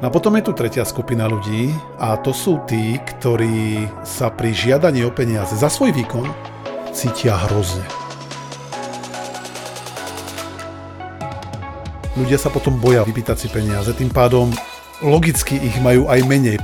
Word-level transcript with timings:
No 0.00 0.08
a 0.08 0.10
potom 0.10 0.32
je 0.40 0.48
tu 0.48 0.56
tretia 0.56 0.80
skupina 0.88 1.28
ľudí 1.28 1.76
a 2.00 2.16
to 2.16 2.32
sú 2.32 2.64
tí, 2.64 2.96
ktorí 2.96 3.84
sa 4.00 4.32
pri 4.32 4.56
žiadaní 4.56 5.04
o 5.04 5.12
peniaze 5.12 5.52
za 5.52 5.68
svoj 5.68 5.92
výkon 5.92 6.24
cítia 6.96 7.36
hrozne. 7.36 7.84
Ľudia 12.16 12.40
sa 12.40 12.48
potom 12.48 12.80
boja 12.80 13.04
vypýtať 13.04 13.44
si 13.44 13.48
peniaze, 13.52 13.92
tým 13.92 14.08
pádom 14.08 14.48
logicky 15.04 15.60
ich 15.60 15.76
majú 15.84 16.08
aj 16.08 16.20
menej. 16.24 16.56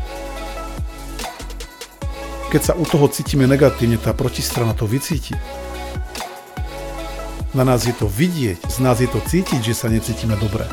Keď 2.49 2.63
sa 2.65 2.73
u 2.73 2.89
toho 2.89 3.05
cítime 3.13 3.45
negatívne, 3.45 4.01
tá 4.01 4.17
protistrana 4.17 4.73
to 4.73 4.89
vycíti. 4.89 5.37
Na 7.53 7.69
nás 7.69 7.85
je 7.85 7.93
to 7.93 8.09
vidieť, 8.09 8.65
z 8.65 8.79
nás 8.81 8.97
je 8.97 9.09
to 9.13 9.21
cítiť, 9.21 9.61
že 9.61 9.77
sa 9.77 9.93
necítime 9.93 10.41
dobre. 10.41 10.65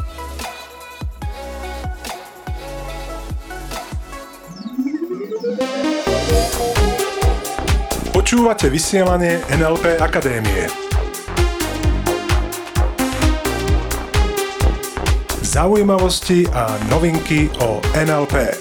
Počúvate 8.54 8.70
vysielanie 8.70 9.42
NLP 9.50 9.98
Akadémie. 9.98 10.70
Zaujímavosti 15.42 16.46
a 16.54 16.78
novinky 16.86 17.50
o 17.66 17.82
NLP. 17.98 18.54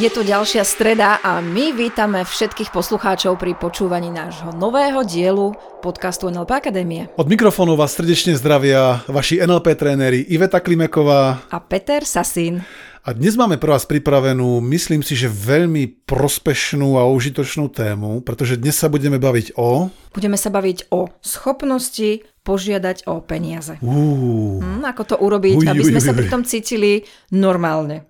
Je 0.00 0.08
tu 0.08 0.24
ďalšia 0.24 0.64
streda 0.64 1.20
a 1.20 1.44
my 1.44 1.76
vítame 1.76 2.24
všetkých 2.24 2.72
poslucháčov 2.72 3.36
pri 3.36 3.52
počúvaní 3.52 4.08
nášho 4.08 4.56
nového 4.56 5.04
dielu 5.04 5.52
podcastu 5.84 6.32
NLP 6.32 6.50
Akadémie. 6.64 7.12
Od 7.20 7.28
mikrofónu 7.28 7.76
vás 7.76 7.92
srdečne 7.92 8.40
zdravia 8.40 9.04
vaši 9.04 9.44
NLP 9.44 9.76
tréneri 9.76 10.24
Iveta 10.32 10.64
Klimeková 10.64 11.44
a 11.52 11.58
Peter 11.60 12.08
Sasín. 12.08 12.64
A 13.02 13.18
dnes 13.18 13.34
máme 13.34 13.58
pre 13.58 13.66
vás 13.66 13.82
pripravenú, 13.82 14.62
myslím 14.62 15.02
si, 15.02 15.18
že 15.18 15.26
veľmi 15.26 16.06
prospešnú 16.06 17.02
a 17.02 17.10
užitočnú 17.10 17.66
tému, 17.66 18.22
pretože 18.22 18.54
dnes 18.54 18.78
sa 18.78 18.86
budeme 18.86 19.18
baviť 19.18 19.58
o... 19.58 19.90
Budeme 20.14 20.38
sa 20.38 20.54
baviť 20.54 20.86
o 20.94 21.10
schopnosti 21.18 22.22
požiadať 22.46 23.10
o 23.10 23.18
peniaze. 23.18 23.74
Uh. 23.82 24.62
Hm, 24.62 24.86
ako 24.86 25.02
to 25.02 25.16
urobiť, 25.18 25.58
uj, 25.58 25.66
aby 25.66 25.82
sme 25.82 25.98
uj, 25.98 26.06
uj, 26.06 26.06
sa 26.06 26.14
pri 26.14 26.26
tom 26.30 26.46
cítili 26.46 27.02
normálne. 27.34 28.06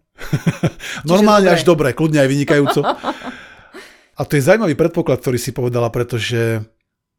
normálne 1.08 1.48
až 1.48 1.64
dobre, 1.64 1.96
kľudne 1.96 2.20
aj 2.20 2.28
vynikajúco. 2.28 2.84
A 4.20 4.28
to 4.28 4.36
je 4.36 4.44
zaujímavý 4.44 4.76
predpoklad, 4.76 5.24
ktorý 5.24 5.40
si 5.40 5.56
povedala, 5.56 5.88
pretože 5.88 6.68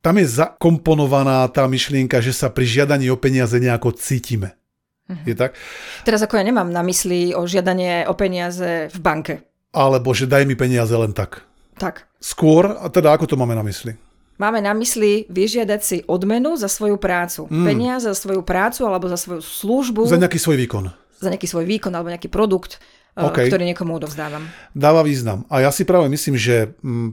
tam 0.06 0.22
je 0.22 0.30
zakomponovaná 0.30 1.42
tá 1.50 1.66
myšlienka, 1.66 2.22
že 2.22 2.38
sa 2.38 2.54
pri 2.54 2.70
žiadaní 2.70 3.10
o 3.10 3.18
peniaze 3.18 3.58
nejako 3.58 3.98
cítime. 3.98 4.62
Uh-huh. 5.04 5.24
Je 5.28 5.36
tak? 5.36 5.60
Teraz 6.08 6.24
ako 6.24 6.40
ja 6.40 6.48
nemám 6.48 6.72
na 6.72 6.80
mysli 6.88 7.36
o 7.36 7.44
žiadanie 7.44 8.08
o 8.08 8.16
peniaze 8.16 8.88
v 8.88 9.00
banke. 9.04 9.44
Alebo 9.76 10.16
že 10.16 10.30
daj 10.30 10.48
mi 10.48 10.56
peniaze 10.56 10.94
len 10.96 11.12
tak. 11.12 11.44
Tak. 11.76 12.08
Skôr, 12.24 12.78
a 12.80 12.88
teda 12.88 13.12
ako 13.12 13.28
to 13.28 13.36
máme 13.36 13.58
na 13.58 13.66
mysli? 13.66 13.98
Máme 14.40 14.64
na 14.64 14.74
mysli 14.74 15.30
vyžiadať 15.30 15.82
si 15.82 15.98
odmenu 16.10 16.58
za 16.58 16.72
svoju 16.72 16.98
prácu. 16.98 17.46
Mm. 17.52 17.66
Peniaze 17.68 18.08
za 18.10 18.18
svoju 18.18 18.42
prácu 18.42 18.88
alebo 18.88 19.06
za 19.12 19.18
svoju 19.20 19.42
službu. 19.44 20.10
Za 20.10 20.18
nejaký 20.18 20.42
svoj 20.42 20.58
výkon. 20.58 20.90
Za 21.22 21.30
nejaký 21.30 21.46
svoj 21.46 21.66
výkon 21.70 21.94
alebo 21.94 22.10
nejaký 22.10 22.34
produkt, 22.34 22.82
eh, 23.14 23.22
okay. 23.22 23.52
ktorý 23.52 23.68
niekomu 23.70 24.00
odovzdávam. 24.00 24.50
Dáva 24.74 25.06
význam. 25.06 25.46
A 25.54 25.62
ja 25.62 25.70
si 25.70 25.86
práve 25.86 26.10
myslím, 26.10 26.34
že 26.40 26.74
mm, 26.82 27.10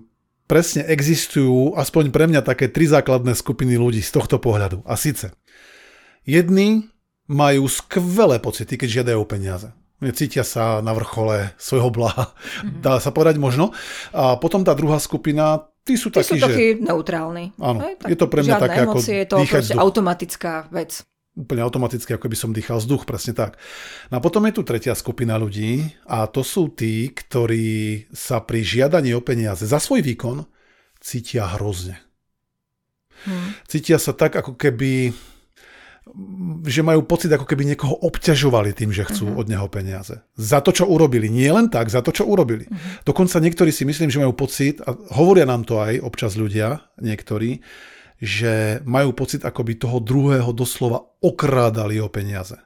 presne 0.48 0.82
existujú 0.88 1.76
aspoň 1.76 2.10
pre 2.10 2.26
mňa 2.26 2.40
také 2.42 2.72
tri 2.72 2.88
základné 2.88 3.36
skupiny 3.36 3.76
ľudí 3.76 4.00
z 4.00 4.10
tohto 4.10 4.40
pohľadu. 4.40 4.80
A 4.88 4.96
síce 4.96 5.30
jedni 6.24 6.88
majú 7.30 7.70
skvelé 7.70 8.42
pocity, 8.42 8.74
keď 8.74 8.88
žiadajú 9.02 9.22
peniaze. 9.30 9.70
Cítia 10.00 10.42
sa 10.42 10.80
na 10.82 10.96
vrchole 10.96 11.54
svojho 11.60 11.92
blaha, 11.92 12.32
mm-hmm. 12.32 12.80
dá 12.82 12.98
sa 12.98 13.12
povedať 13.12 13.36
možno. 13.36 13.70
A 14.16 14.40
potom 14.40 14.64
tá 14.64 14.72
druhá 14.72 14.96
skupina, 14.96 15.70
tí 15.84 15.94
sú 15.94 16.08
tí 16.08 16.24
takí, 16.24 16.40
sú 16.40 16.42
takí 16.42 16.66
že... 16.74 16.82
neutrálni. 16.82 17.52
Áno, 17.60 17.84
tak 18.00 18.08
je 18.08 18.16
to 18.16 18.26
pre 18.26 18.40
mňa 18.42 18.56
také 18.58 18.80
ako 18.88 18.98
je 18.98 19.26
to 19.28 19.36
dýchať 19.44 19.76
automatická 19.76 20.72
vec. 20.72 21.04
Úplne 21.36 21.62
automaticky, 21.62 22.10
ako 22.16 22.26
by 22.26 22.36
som 22.36 22.50
dýchal 22.50 22.82
vzduch, 22.82 23.06
presne 23.06 23.36
tak. 23.36 23.60
No 24.10 24.18
a 24.18 24.20
potom 24.24 24.42
je 24.48 24.56
tu 24.56 24.66
tretia 24.66 24.96
skupina 24.98 25.38
ľudí 25.38 25.86
a 26.08 26.26
to 26.26 26.42
sú 26.42 26.74
tí, 26.74 27.12
ktorí 27.12 28.08
sa 28.10 28.42
pri 28.42 28.66
žiadaní 28.66 29.14
o 29.14 29.22
peniaze 29.22 29.62
za 29.62 29.78
svoj 29.78 30.02
výkon 30.02 30.42
cítia 30.98 31.44
hrozne. 31.54 32.00
Hmm. 33.28 33.52
Cítia 33.68 34.00
sa 34.00 34.16
tak, 34.16 34.32
ako 34.32 34.56
keby 34.56 35.12
že 36.66 36.82
majú 36.82 37.06
pocit, 37.06 37.30
ako 37.30 37.46
keby 37.46 37.62
niekoho 37.74 37.94
obťažovali 38.02 38.74
tým, 38.74 38.90
že 38.90 39.06
chcú 39.06 39.30
uh-huh. 39.30 39.40
od 39.40 39.46
neho 39.46 39.68
peniaze. 39.70 40.18
Za 40.34 40.58
to, 40.64 40.74
čo 40.74 40.88
urobili. 40.88 41.30
Nie 41.30 41.54
len 41.54 41.70
tak, 41.70 41.92
za 41.92 42.02
to, 42.02 42.10
čo 42.10 42.26
urobili. 42.26 42.66
Uh-huh. 42.66 43.06
Dokonca 43.06 43.38
niektorí 43.38 43.70
si 43.70 43.86
myslím, 43.86 44.10
že 44.10 44.18
majú 44.18 44.34
pocit, 44.34 44.82
a 44.82 44.96
hovoria 45.14 45.46
nám 45.46 45.68
to 45.68 45.78
aj 45.78 46.02
občas 46.02 46.34
ľudia, 46.34 46.82
niektorí, 46.98 47.62
že 48.20 48.84
majú 48.84 49.14
pocit, 49.14 49.46
ako 49.46 49.60
by 49.64 49.72
toho 49.78 49.98
druhého 50.02 50.50
doslova 50.52 51.04
okrádali 51.22 52.02
o 52.02 52.08
peniaze. 52.10 52.58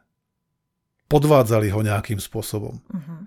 Podvádzali 1.06 1.68
ho 1.68 1.80
nejakým 1.84 2.18
spôsobom. 2.18 2.80
Uh-huh. 2.80 3.18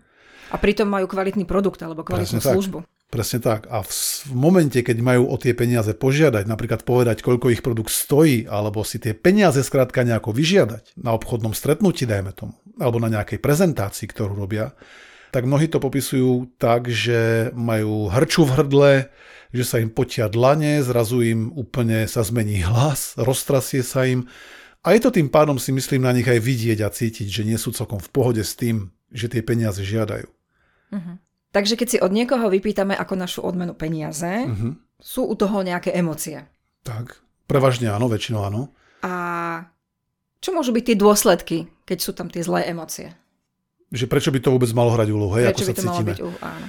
A 0.51 0.55
pritom 0.57 0.87
majú 0.87 1.11
kvalitný 1.11 1.43
produkt 1.43 1.83
alebo 1.83 2.01
kvalitnú 2.07 2.39
Presne 2.39 2.55
službu. 2.55 2.79
Tak. 2.83 2.96
Presne 3.07 3.39
tak. 3.39 3.71
A 3.71 3.79
v, 3.79 3.91
v 4.27 4.35
momente, 4.35 4.75
keď 4.83 4.99
majú 4.99 5.31
o 5.31 5.39
tie 5.39 5.55
peniaze 5.55 5.95
požiadať, 5.95 6.43
napríklad 6.43 6.83
povedať, 6.83 7.23
koľko 7.23 7.55
ich 7.55 7.63
produkt 7.63 7.95
stojí, 7.95 8.43
alebo 8.43 8.83
si 8.83 8.99
tie 8.99 9.15
peniaze 9.15 9.63
skrátka 9.63 10.03
nejako 10.03 10.35
vyžiadať 10.35 10.99
na 10.99 11.15
obchodnom 11.15 11.55
stretnutí, 11.55 12.03
dajme 12.03 12.35
tomu, 12.35 12.59
alebo 12.75 12.99
na 12.99 13.07
nejakej 13.07 13.39
prezentácii, 13.39 14.11
ktorú 14.11 14.35
robia, 14.35 14.75
tak 15.31 15.47
mnohí 15.47 15.71
to 15.71 15.79
popisujú 15.79 16.59
tak, 16.59 16.91
že 16.91 17.51
majú 17.55 18.11
hrču 18.11 18.43
v 18.43 18.53
hrdle, 18.59 18.91
že 19.55 19.63
sa 19.63 19.79
im 19.79 19.87
potia 19.87 20.27
dlane, 20.27 20.83
zrazu 20.83 21.23
im 21.23 21.55
úplne 21.55 22.11
sa 22.11 22.27
zmení 22.27 22.67
hlas, 22.67 23.15
roztrasie 23.15 23.87
sa 23.87 24.03
im. 24.03 24.27
A 24.83 24.95
je 24.95 25.03
to 25.03 25.15
tým 25.15 25.31
pádom 25.31 25.55
si 25.55 25.71
myslím 25.71 26.03
na 26.03 26.11
nich 26.11 26.27
aj 26.27 26.43
vidieť 26.43 26.79
a 26.83 26.91
cítiť, 26.91 27.27
že 27.27 27.47
nie 27.47 27.55
sú 27.55 27.71
celkom 27.71 28.03
v 28.03 28.11
pohode 28.11 28.43
s 28.43 28.55
tým, 28.55 28.91
že 29.11 29.31
tie 29.31 29.39
peniaze 29.39 29.79
žiadajú. 29.79 30.27
Uh-huh. 30.91 31.15
Takže 31.55 31.79
keď 31.79 31.87
si 31.87 31.97
od 31.97 32.11
niekoho 32.11 32.51
vypýtame 32.51 32.93
ako 32.93 33.13
našu 33.15 33.39
odmenu 33.41 33.71
peniaze, 33.71 34.45
uh-huh. 34.45 34.75
sú 34.99 35.25
u 35.25 35.35
toho 35.35 35.63
nejaké 35.63 35.95
emócie. 35.95 36.43
Tak, 36.83 37.23
prevažne 37.47 37.87
áno, 37.91 38.11
väčšinou 38.11 38.43
áno. 38.43 38.75
A 39.03 39.13
čo 40.43 40.51
môžu 40.51 40.75
byť 40.75 40.83
tie 40.93 40.97
dôsledky, 40.99 41.57
keď 41.87 41.97
sú 42.03 42.11
tam 42.11 42.27
tie 42.27 42.43
zlé 42.43 42.67
emócie? 42.67 43.15
Že 43.95 44.05
prečo 44.11 44.29
by 44.35 44.39
to 44.43 44.51
vôbec 44.51 44.71
malo 44.75 44.91
hrať 44.91 45.07
úlohu, 45.07 45.33
hej, 45.39 45.55
prečo 45.55 45.63
ako 45.63 45.63
by 45.63 45.67
sa 45.67 45.75
to 45.75 45.83
cítime. 45.87 45.95
Malo 45.95 46.11
byť, 46.11 46.19
uh, 46.19 46.35
áno. 46.43 46.67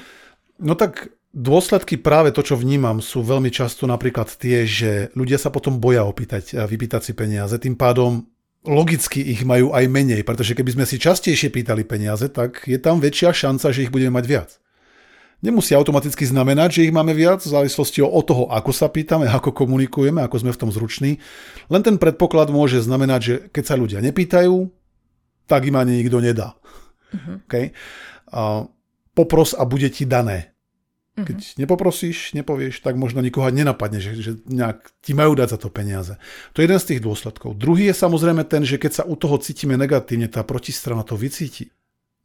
No 0.58 0.74
tak 0.78 1.10
dôsledky 1.34 1.98
práve 1.98 2.30
to, 2.30 2.42
čo 2.46 2.54
vnímam, 2.54 3.02
sú 3.02 3.26
veľmi 3.26 3.50
často 3.50 3.86
napríklad 3.90 4.30
tie, 4.38 4.62
že 4.62 5.10
ľudia 5.18 5.38
sa 5.38 5.50
potom 5.50 5.82
boja 5.82 6.06
opýtať 6.06 6.54
a 6.58 6.66
vypýtať 6.66 7.10
si 7.10 7.12
peniaze. 7.14 7.54
Tým 7.58 7.74
pádom 7.74 8.26
logicky 8.62 9.22
ich 9.22 9.42
majú 9.42 9.74
aj 9.74 9.86
menej, 9.86 10.22
pretože 10.22 10.54
keby 10.54 10.78
sme 10.78 10.84
si 10.86 10.98
častejšie 10.98 11.50
pýtali 11.50 11.86
peniaze, 11.86 12.26
tak 12.30 12.66
je 12.66 12.78
tam 12.78 12.98
väčšia 12.98 13.30
šanca, 13.34 13.70
že 13.70 13.86
ich 13.86 13.94
budeme 13.94 14.14
mať 14.18 14.26
viac 14.26 14.50
nemusí 15.42 15.74
automaticky 15.74 16.26
znamenať, 16.26 16.80
že 16.80 16.84
ich 16.90 16.94
máme 16.94 17.14
viac 17.14 17.42
v 17.42 17.54
závislosti 17.54 18.02
od 18.02 18.24
toho, 18.26 18.44
ako 18.50 18.70
sa 18.74 18.90
pýtame, 18.90 19.30
ako 19.30 19.54
komunikujeme, 19.54 20.18
ako 20.22 20.36
sme 20.42 20.50
v 20.54 20.60
tom 20.60 20.70
zruční. 20.74 21.22
Len 21.70 21.82
ten 21.82 21.96
predpoklad 21.96 22.50
môže 22.50 22.82
znamenať, 22.82 23.20
že 23.22 23.34
keď 23.50 23.64
sa 23.64 23.74
ľudia 23.78 24.02
nepýtajú, 24.02 24.66
tak 25.48 25.64
im 25.64 25.76
ani 25.78 26.04
nikto 26.04 26.18
nedá. 26.20 26.58
Uh-huh. 27.14 27.40
Okay? 27.48 27.72
A 28.28 28.68
popros 29.16 29.56
a 29.56 29.64
bude 29.64 29.88
ti 29.88 30.04
dané. 30.04 30.52
Mhm. 31.18 31.26
Keď 31.26 31.38
nepoprosíš, 31.58 32.38
nepovieš, 32.38 32.78
tak 32.78 32.94
možno 32.94 33.18
nikoho 33.18 33.50
nenapadne, 33.50 33.98
že, 33.98 34.14
že 34.22 34.32
nejak 34.46 34.86
ti 35.02 35.18
majú 35.18 35.34
dať 35.34 35.48
za 35.50 35.58
to 35.58 35.68
peniaze. 35.68 36.14
To 36.54 36.62
je 36.62 36.70
jeden 36.70 36.78
z 36.78 36.94
tých 36.94 37.00
dôsledkov. 37.02 37.58
Druhý 37.58 37.90
je 37.90 37.96
samozrejme 37.98 38.46
ten, 38.46 38.62
že 38.62 38.78
keď 38.78 39.02
sa 39.02 39.04
u 39.06 39.18
toho 39.18 39.34
cítime 39.42 39.74
negatívne, 39.74 40.30
tá 40.30 40.46
protistrana 40.46 41.02
to 41.02 41.18
vycíti. 41.18 41.74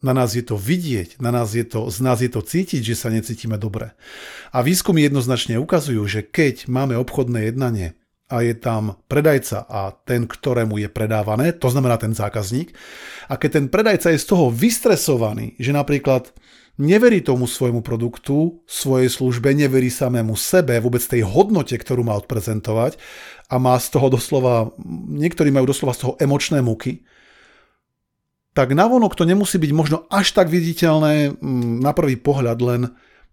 Na 0.04 0.12
nás 0.12 0.36
je 0.36 0.44
to 0.44 0.60
vidieť, 0.60 1.24
na 1.24 1.32
nás 1.32 1.56
je 1.56 1.64
to, 1.64 1.88
z 1.88 1.98
nás 2.04 2.20
je 2.20 2.28
to 2.28 2.44
cítiť, 2.44 2.84
že 2.84 3.00
sa 3.00 3.08
necítime 3.08 3.56
dobre. 3.56 3.96
A 4.52 4.60
výskumy 4.60 5.00
jednoznačne 5.08 5.56
ukazujú, 5.64 6.04
že 6.06 6.28
keď 6.28 6.68
máme 6.68 7.00
obchodné 7.00 7.48
jednanie 7.48 7.96
a 8.28 8.44
je 8.44 8.52
tam 8.52 9.00
predajca 9.08 9.64
a 9.64 9.96
ten, 10.04 10.28
ktorému 10.28 10.76
je 10.84 10.90
predávané, 10.92 11.56
to 11.56 11.72
znamená 11.72 11.96
ten 11.96 12.12
zákazník, 12.12 12.76
a 13.32 13.40
keď 13.40 13.50
ten 13.64 13.66
predajca 13.72 14.12
je 14.12 14.20
z 14.20 14.28
toho 14.28 14.52
vystresovaný, 14.52 15.56
že 15.56 15.72
napríklad 15.72 16.36
neverí 16.76 17.22
tomu 17.22 17.46
svojmu 17.46 17.80
produktu, 17.86 18.66
svojej 18.66 19.08
službe, 19.08 19.54
neverí 19.54 19.88
samému 19.88 20.34
sebe, 20.34 20.76
vôbec 20.82 21.00
tej 21.06 21.24
hodnote, 21.24 21.78
ktorú 21.78 22.04
má 22.04 22.18
odprezentovať 22.18 22.98
a 23.48 23.56
má 23.62 23.78
z 23.78 23.88
toho 23.94 24.10
doslova, 24.10 24.74
niektorí 25.08 25.54
majú 25.54 25.70
doslova 25.70 25.94
z 25.94 26.00
toho 26.08 26.14
emočné 26.18 26.60
muky, 26.66 27.06
tak 28.54 28.74
navonok 28.74 29.18
to 29.18 29.26
nemusí 29.26 29.58
byť 29.58 29.72
možno 29.74 29.98
až 30.14 30.34
tak 30.34 30.50
viditeľné 30.50 31.34
mm, 31.34 31.82
na 31.82 31.92
prvý 31.92 32.18
pohľad, 32.18 32.58
len 32.62 32.82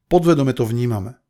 podvedome 0.09 0.57
to 0.57 0.65
vnímame. 0.65 1.21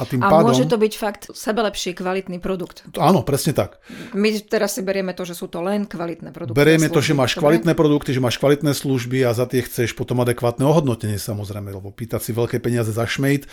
A 0.00 0.08
tým 0.08 0.24
A 0.24 0.32
pádom... 0.32 0.50
môže 0.50 0.64
to 0.66 0.80
byť 0.80 0.94
fakt 0.96 1.22
sebelepší, 1.30 1.92
kvalitný 1.92 2.40
produkt. 2.40 2.88
Áno, 2.96 3.20
presne 3.22 3.52
tak. 3.52 3.78
My 4.16 4.32
teraz 4.40 4.74
si 4.74 4.82
berieme 4.82 5.12
to, 5.12 5.28
že 5.28 5.36
sú 5.36 5.46
to 5.46 5.60
len 5.60 5.84
kvalitné 5.84 6.32
produkty. 6.32 6.56
Berieme 6.56 6.88
to, 6.88 7.04
že 7.04 7.12
máš 7.12 7.36
kvalitné 7.36 7.76
produkty, 7.76 8.16
že 8.16 8.24
máš 8.24 8.40
kvalitné 8.40 8.72
služby 8.72 9.22
a 9.28 9.36
za 9.36 9.44
tie 9.44 9.60
chceš 9.62 9.92
potom 9.92 10.24
adekvátne 10.24 10.64
ohodnotenie 10.64 11.20
samozrejme, 11.20 11.68
lebo 11.68 11.92
pýtať 11.92 12.24
si 12.24 12.30
veľké 12.32 12.58
peniaze 12.58 12.90
za 12.90 13.04
šmejt 13.04 13.46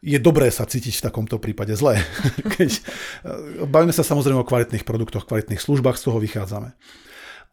je 0.00 0.16
dobré 0.16 0.48
sa 0.48 0.64
cítiť 0.64 1.00
v 1.00 1.04
takomto 1.12 1.36
prípade 1.36 1.76
zle. 1.76 2.00
Keď, 2.56 2.70
bavíme 3.68 3.92
sa 3.92 4.04
samozrejme 4.04 4.40
o 4.40 4.48
kvalitných 4.48 4.84
produktoch, 4.84 5.28
kvalitných 5.28 5.60
službách, 5.60 5.96
z 5.96 6.04
toho 6.08 6.18
vychádzame. 6.20 6.72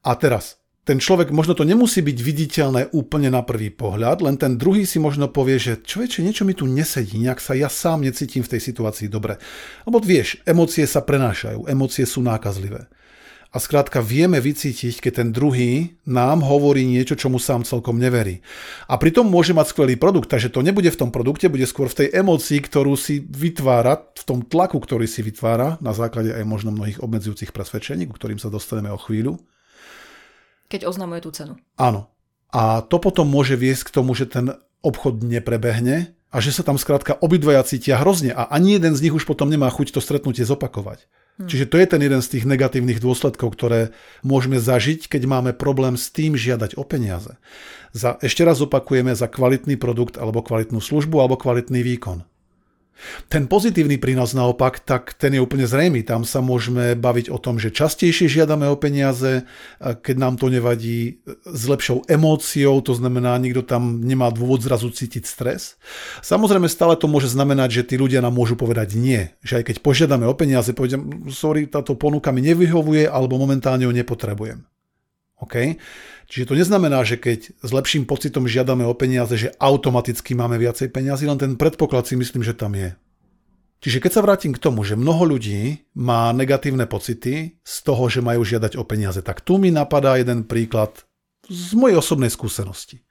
A 0.04 0.12
teraz, 0.16 0.60
ten 0.88 1.04
človek, 1.04 1.36
možno 1.36 1.52
to 1.52 1.68
nemusí 1.68 2.00
byť 2.00 2.18
viditeľné 2.24 2.82
úplne 2.96 3.28
na 3.28 3.44
prvý 3.44 3.68
pohľad, 3.68 4.24
len 4.24 4.40
ten 4.40 4.56
druhý 4.56 4.88
si 4.88 5.04
možno 5.04 5.28
povie, 5.28 5.60
že 5.60 5.84
človeče, 5.84 6.24
niečo 6.24 6.48
mi 6.48 6.56
tu 6.56 6.64
nesedí, 6.64 7.20
nejak 7.20 7.44
sa 7.44 7.60
ja 7.60 7.68
sám 7.68 8.08
necítim 8.08 8.40
v 8.40 8.56
tej 8.56 8.72
situácii 8.72 9.12
dobre. 9.12 9.36
Lebo 9.84 10.00
vieš, 10.00 10.40
emócie 10.48 10.88
sa 10.88 11.04
prenášajú, 11.04 11.68
emócie 11.68 12.08
sú 12.08 12.24
nákazlivé. 12.24 12.88
A 13.52 13.64
skrátka 13.64 14.04
vieme 14.04 14.40
vycítiť, 14.40 15.00
keď 15.04 15.14
ten 15.24 15.30
druhý 15.32 16.00
nám 16.08 16.44
hovorí 16.44 16.84
niečo, 16.84 17.20
čomu 17.20 17.40
sám 17.40 17.64
celkom 17.64 17.96
neverí. 17.96 18.44
A 18.92 19.00
pritom 19.00 19.28
môže 19.28 19.56
mať 19.56 19.72
skvelý 19.72 19.96
produkt, 19.96 20.32
takže 20.32 20.52
to 20.52 20.64
nebude 20.64 20.88
v 20.88 21.00
tom 21.00 21.12
produkte, 21.12 21.52
bude 21.52 21.64
skôr 21.68 21.88
v 21.92 22.06
tej 22.06 22.08
emócii, 22.16 22.60
ktorú 22.64 22.96
si 23.00 23.24
vytvára, 23.24 24.04
v 24.16 24.24
tom 24.24 24.40
tlaku, 24.44 24.80
ktorý 24.80 25.08
si 25.08 25.24
vytvára, 25.24 25.80
na 25.80 25.92
základe 25.96 26.32
aj 26.36 26.44
možno 26.44 26.76
mnohých 26.76 27.00
obmedzujúcich 27.00 27.56
presvedčení, 27.56 28.08
ku 28.08 28.20
ktorým 28.20 28.40
sa 28.40 28.52
dostaneme 28.52 28.92
o 28.92 29.00
chvíľu. 29.00 29.40
Keď 30.68 30.88
oznamuje 30.88 31.24
tú 31.24 31.32
cenu. 31.32 31.56
Áno. 31.80 32.12
A 32.52 32.84
to 32.84 33.00
potom 33.00 33.28
môže 33.28 33.60
viesť 33.60 33.92
k 33.92 33.96
tomu, 34.00 34.16
že 34.16 34.28
ten 34.28 34.56
obchod 34.84 35.20
neprebehne 35.24 36.16
a 36.32 36.38
že 36.44 36.52
sa 36.52 36.64
tam 36.64 36.76
skrátka 36.76 37.16
obidvaja 37.20 37.64
cítia 37.64 38.00
hrozne 38.00 38.36
a 38.36 38.48
ani 38.52 38.76
jeden 38.76 38.96
z 38.96 39.04
nich 39.08 39.16
už 39.16 39.24
potom 39.24 39.48
nemá 39.48 39.72
chuť 39.72 39.96
to 39.96 40.04
stretnutie 40.04 40.44
zopakovať. 40.44 41.08
Hmm. 41.38 41.48
Čiže 41.48 41.70
to 41.70 41.76
je 41.80 41.88
ten 41.88 42.02
jeden 42.04 42.20
z 42.20 42.32
tých 42.36 42.46
negatívnych 42.50 43.00
dôsledkov, 43.00 43.56
ktoré 43.56 43.96
môžeme 44.26 44.60
zažiť, 44.60 45.08
keď 45.08 45.24
máme 45.30 45.52
problém 45.56 45.96
s 45.96 46.12
tým 46.12 46.36
žiadať 46.36 46.76
o 46.76 46.84
peniaze. 46.84 47.38
Za, 47.96 48.20
ešte 48.20 48.44
raz 48.44 48.60
opakujeme 48.60 49.16
za 49.16 49.32
kvalitný 49.32 49.80
produkt 49.80 50.20
alebo 50.20 50.44
kvalitnú 50.44 50.84
službu 50.84 51.22
alebo 51.24 51.40
kvalitný 51.40 51.80
výkon. 51.86 52.28
Ten 53.30 53.46
pozitívny 53.46 54.02
prínos 54.02 54.34
naopak, 54.34 54.82
tak 54.82 55.14
ten 55.16 55.38
je 55.38 55.44
úplne 55.44 55.70
zrejmý. 55.70 56.02
Tam 56.02 56.26
sa 56.26 56.42
môžeme 56.42 56.98
baviť 56.98 57.30
o 57.30 57.38
tom, 57.38 57.62
že 57.62 57.74
častejšie 57.74 58.30
žiadame 58.30 58.66
o 58.70 58.78
peniaze, 58.78 59.46
keď 59.80 60.16
nám 60.18 60.36
to 60.38 60.50
nevadí, 60.50 61.22
s 61.46 61.64
lepšou 61.68 62.06
emóciou, 62.10 62.82
to 62.82 62.94
znamená, 62.98 63.38
nikto 63.38 63.66
tam 63.66 64.02
nemá 64.02 64.30
dôvod 64.34 64.62
zrazu 64.62 64.90
cítiť 64.94 65.24
stres. 65.26 65.78
Samozrejme, 66.22 66.70
stále 66.70 66.98
to 66.98 67.10
môže 67.10 67.32
znamenať, 67.34 67.82
že 67.82 67.88
tí 67.94 67.96
ľudia 67.98 68.22
nám 68.22 68.38
môžu 68.38 68.58
povedať 68.58 68.98
nie. 68.98 69.30
Že 69.42 69.62
aj 69.62 69.64
keď 69.74 69.76
požiadame 69.82 70.26
o 70.28 70.38
peniaze, 70.38 70.74
poviem, 70.74 71.30
sorry, 71.32 71.66
táto 71.66 71.98
ponuka 71.98 72.30
mi 72.34 72.46
nevyhovuje, 72.46 73.08
alebo 73.10 73.42
momentálne 73.42 73.86
ju 73.86 73.94
nepotrebujem. 73.94 74.77
OK? 75.38 75.78
Čiže 76.28 76.50
to 76.50 76.58
neznamená, 76.58 77.06
že 77.06 77.16
keď 77.22 77.54
s 77.62 77.70
lepším 77.72 78.10
pocitom 78.10 78.50
žiadame 78.50 78.84
o 78.84 78.98
peniaze, 78.98 79.38
že 79.38 79.54
automaticky 79.62 80.34
máme 80.34 80.58
viacej 80.58 80.90
peniazy, 80.90 81.30
len 81.30 81.40
ten 81.40 81.54
predpoklad 81.56 82.10
si 82.10 82.18
myslím, 82.18 82.42
že 82.42 82.58
tam 82.58 82.74
je. 82.74 82.98
Čiže 83.78 84.02
keď 84.02 84.12
sa 84.12 84.26
vrátim 84.26 84.58
k 84.58 84.64
tomu, 84.64 84.82
že 84.82 84.98
mnoho 84.98 85.38
ľudí 85.38 85.86
má 85.94 86.34
negatívne 86.34 86.90
pocity 86.90 87.62
z 87.62 87.76
toho, 87.86 88.10
že 88.10 88.26
majú 88.26 88.42
žiadať 88.42 88.74
o 88.74 88.84
peniaze, 88.84 89.22
tak 89.22 89.46
tu 89.46 89.62
mi 89.62 89.70
napadá 89.70 90.18
jeden 90.18 90.50
príklad 90.50 91.06
z 91.46 91.78
mojej 91.78 92.02
osobnej 92.02 92.34
skúsenosti. 92.34 93.06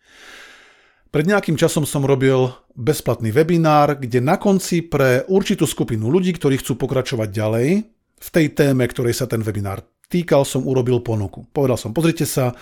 Pred 1.14 1.24
nejakým 1.32 1.54
časom 1.56 1.86
som 1.86 2.02
robil 2.02 2.50
bezplatný 2.74 3.30
webinár, 3.30 3.96
kde 3.96 4.18
na 4.18 4.36
konci 4.36 4.82
pre 4.82 5.22
určitú 5.30 5.64
skupinu 5.64 6.10
ľudí, 6.10 6.34
ktorí 6.34 6.58
chcú 6.60 6.76
pokračovať 6.76 7.28
ďalej, 7.30 7.68
v 8.16 8.28
tej 8.32 8.56
téme, 8.56 8.84
ktorej 8.88 9.16
sa 9.16 9.28
ten 9.28 9.44
webinár 9.44 9.84
týkal, 10.08 10.46
som 10.46 10.64
urobil 10.64 11.02
ponuku. 11.02 11.44
Povedal 11.50 11.76
som, 11.76 11.90
pozrite 11.92 12.24
sa, 12.24 12.54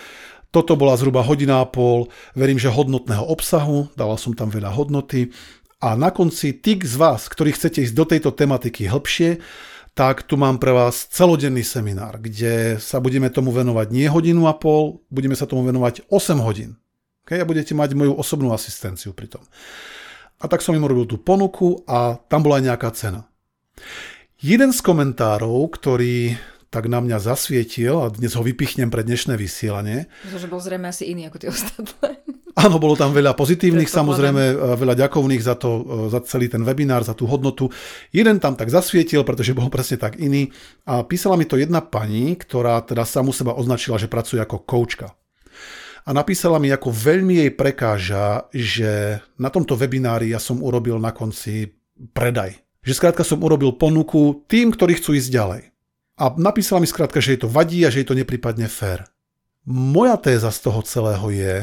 toto 0.49 0.79
bola 0.79 0.95
zhruba 0.95 1.21
hodina 1.21 1.61
a 1.61 1.69
pol, 1.69 2.07
verím, 2.31 2.55
že 2.55 2.71
hodnotného 2.71 3.27
obsahu, 3.27 3.91
dával 3.99 4.15
som 4.15 4.31
tam 4.31 4.47
veľa 4.47 4.71
hodnoty 4.71 5.31
a 5.83 5.93
na 5.93 6.09
konci 6.09 6.55
tí 6.55 6.79
z 6.79 6.95
vás, 6.95 7.27
ktorí 7.27 7.53
chcete 7.53 7.83
ísť 7.83 7.95
do 7.95 8.05
tejto 8.07 8.29
tematiky 8.31 8.87
hĺbšie, 8.87 9.43
tak 9.95 10.27
tu 10.27 10.35
mám 10.35 10.59
pre 10.59 10.75
vás 10.75 11.07
celodenný 11.07 11.63
seminár, 11.63 12.19
kde 12.19 12.81
sa 12.83 12.99
budeme 12.99 13.31
tomu 13.31 13.55
venovať 13.55 13.87
nie 13.95 14.07
hodinu 14.11 14.47
a 14.47 14.55
pol, 14.55 14.99
budeme 15.07 15.37
sa 15.39 15.47
tomu 15.47 15.63
venovať 15.63 16.07
8 16.11 16.41
hodín. 16.43 16.75
Okay? 17.23 17.39
A 17.39 17.47
budete 17.47 17.71
mať 17.71 17.95
moju 17.95 18.11
osobnú 18.11 18.51
asistenciu 18.51 19.15
pri 19.15 19.31
tom. 19.31 19.43
A 20.39 20.51
tak 20.51 20.59
som 20.59 20.75
im 20.75 20.83
robil 20.83 21.07
tú 21.07 21.15
ponuku 21.15 21.79
a 21.87 22.19
tam 22.27 22.43
bola 22.43 22.59
aj 22.59 22.65
nejaká 22.67 22.89
cena. 22.91 23.23
Jeden 24.43 24.75
z 24.75 24.79
komentárov, 24.83 25.71
ktorý 25.71 26.35
tak 26.67 26.91
na 26.91 26.99
mňa 26.99 27.23
zasvietil 27.23 28.03
a 28.03 28.11
dnes 28.11 28.35
ho 28.35 28.43
vypichnem 28.43 28.91
pre 28.91 29.07
dnešné 29.07 29.39
vysielanie. 29.39 30.11
Pretože 30.27 30.51
bol 30.51 30.59
zrejme 30.59 30.91
asi 30.91 31.07
iný 31.07 31.31
ako 31.31 31.37
tie 31.39 31.49
ostatné. 31.55 32.19
Áno, 32.55 32.79
bolo 32.79 32.99
tam 32.99 33.15
veľa 33.15 33.31
pozitívnych, 33.31 33.87
samozrejme 33.87 34.75
veľa 34.75 34.95
ďakovných 35.07 35.43
za 35.43 35.55
to, 35.55 35.83
za 36.11 36.23
celý 36.27 36.51
ten 36.51 36.63
webinár, 36.67 37.03
za 37.03 37.15
tú 37.15 37.27
hodnotu. 37.27 37.71
Jeden 38.11 38.39
tam 38.39 38.59
tak 38.59 38.71
zasvietil, 38.71 39.23
pretože 39.27 39.55
bol 39.55 39.71
presne 39.71 39.99
tak 39.99 40.19
iný. 40.19 40.51
A 40.87 41.03
písala 41.03 41.35
mi 41.39 41.47
to 41.47 41.59
jedna 41.59 41.83
pani, 41.83 42.35
ktorá 42.35 42.79
teda 42.83 43.07
samu 43.07 43.35
seba 43.35 43.55
označila, 43.55 43.99
že 43.99 44.11
pracuje 44.11 44.39
ako 44.39 44.63
koučka. 44.63 45.15
A 46.07 46.15
napísala 46.15 46.59
mi, 46.59 46.71
ako 46.71 46.91
veľmi 46.91 47.43
jej 47.43 47.51
prekáža, 47.55 48.47
že 48.51 49.19
na 49.39 49.47
tomto 49.47 49.75
webinári 49.79 50.31
ja 50.31 50.39
som 50.39 50.59
urobil 50.59 50.95
na 50.95 51.11
konci 51.11 51.71
predaj. 52.15 52.64
Že 52.85 52.93
skrátka 52.93 53.25
som 53.25 53.41
urobil 53.41 53.73
ponuku 53.73 54.45
tým, 54.45 54.69
ktorí 54.69 55.01
chcú 55.01 55.17
ísť 55.17 55.33
ďalej. 55.33 55.63
A 56.21 56.31
napísala 56.37 56.79
mi 56.79 56.87
skrátka, 56.87 57.19
že 57.19 57.35
jej 57.35 57.41
to 57.41 57.51
vadí 57.51 57.81
a 57.83 57.91
že 57.91 58.05
jej 58.05 58.07
to 58.07 58.15
neprípadne 58.15 58.69
fér. 58.69 59.09
Moja 59.65 60.15
téza 60.21 60.53
z 60.53 60.59
toho 60.69 60.85
celého 60.85 61.27
je, 61.33 61.55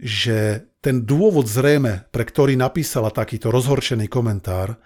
že 0.00 0.38
ten 0.80 1.04
dôvod 1.04 1.44
zrejme, 1.46 2.08
pre 2.08 2.24
ktorý 2.24 2.56
napísala 2.56 3.12
takýto 3.12 3.52
rozhorčený 3.52 4.08
komentár, 4.08 4.80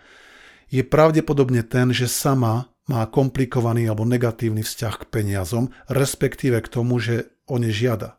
je 0.69 0.85
pravdepodobne 0.85 1.65
ten, 1.65 1.95
že 1.95 2.11
sama 2.11 2.69
má 2.91 3.07
komplikovaný 3.09 3.89
alebo 3.89 4.05
negatívny 4.05 4.67
vzťah 4.67 4.95
k 5.01 5.09
peniazom, 5.09 5.71
respektíve 5.89 6.61
k 6.61 6.69
tomu, 6.69 7.01
že 7.01 7.33
o 7.49 7.57
ne 7.57 7.73
žiada. 7.73 8.19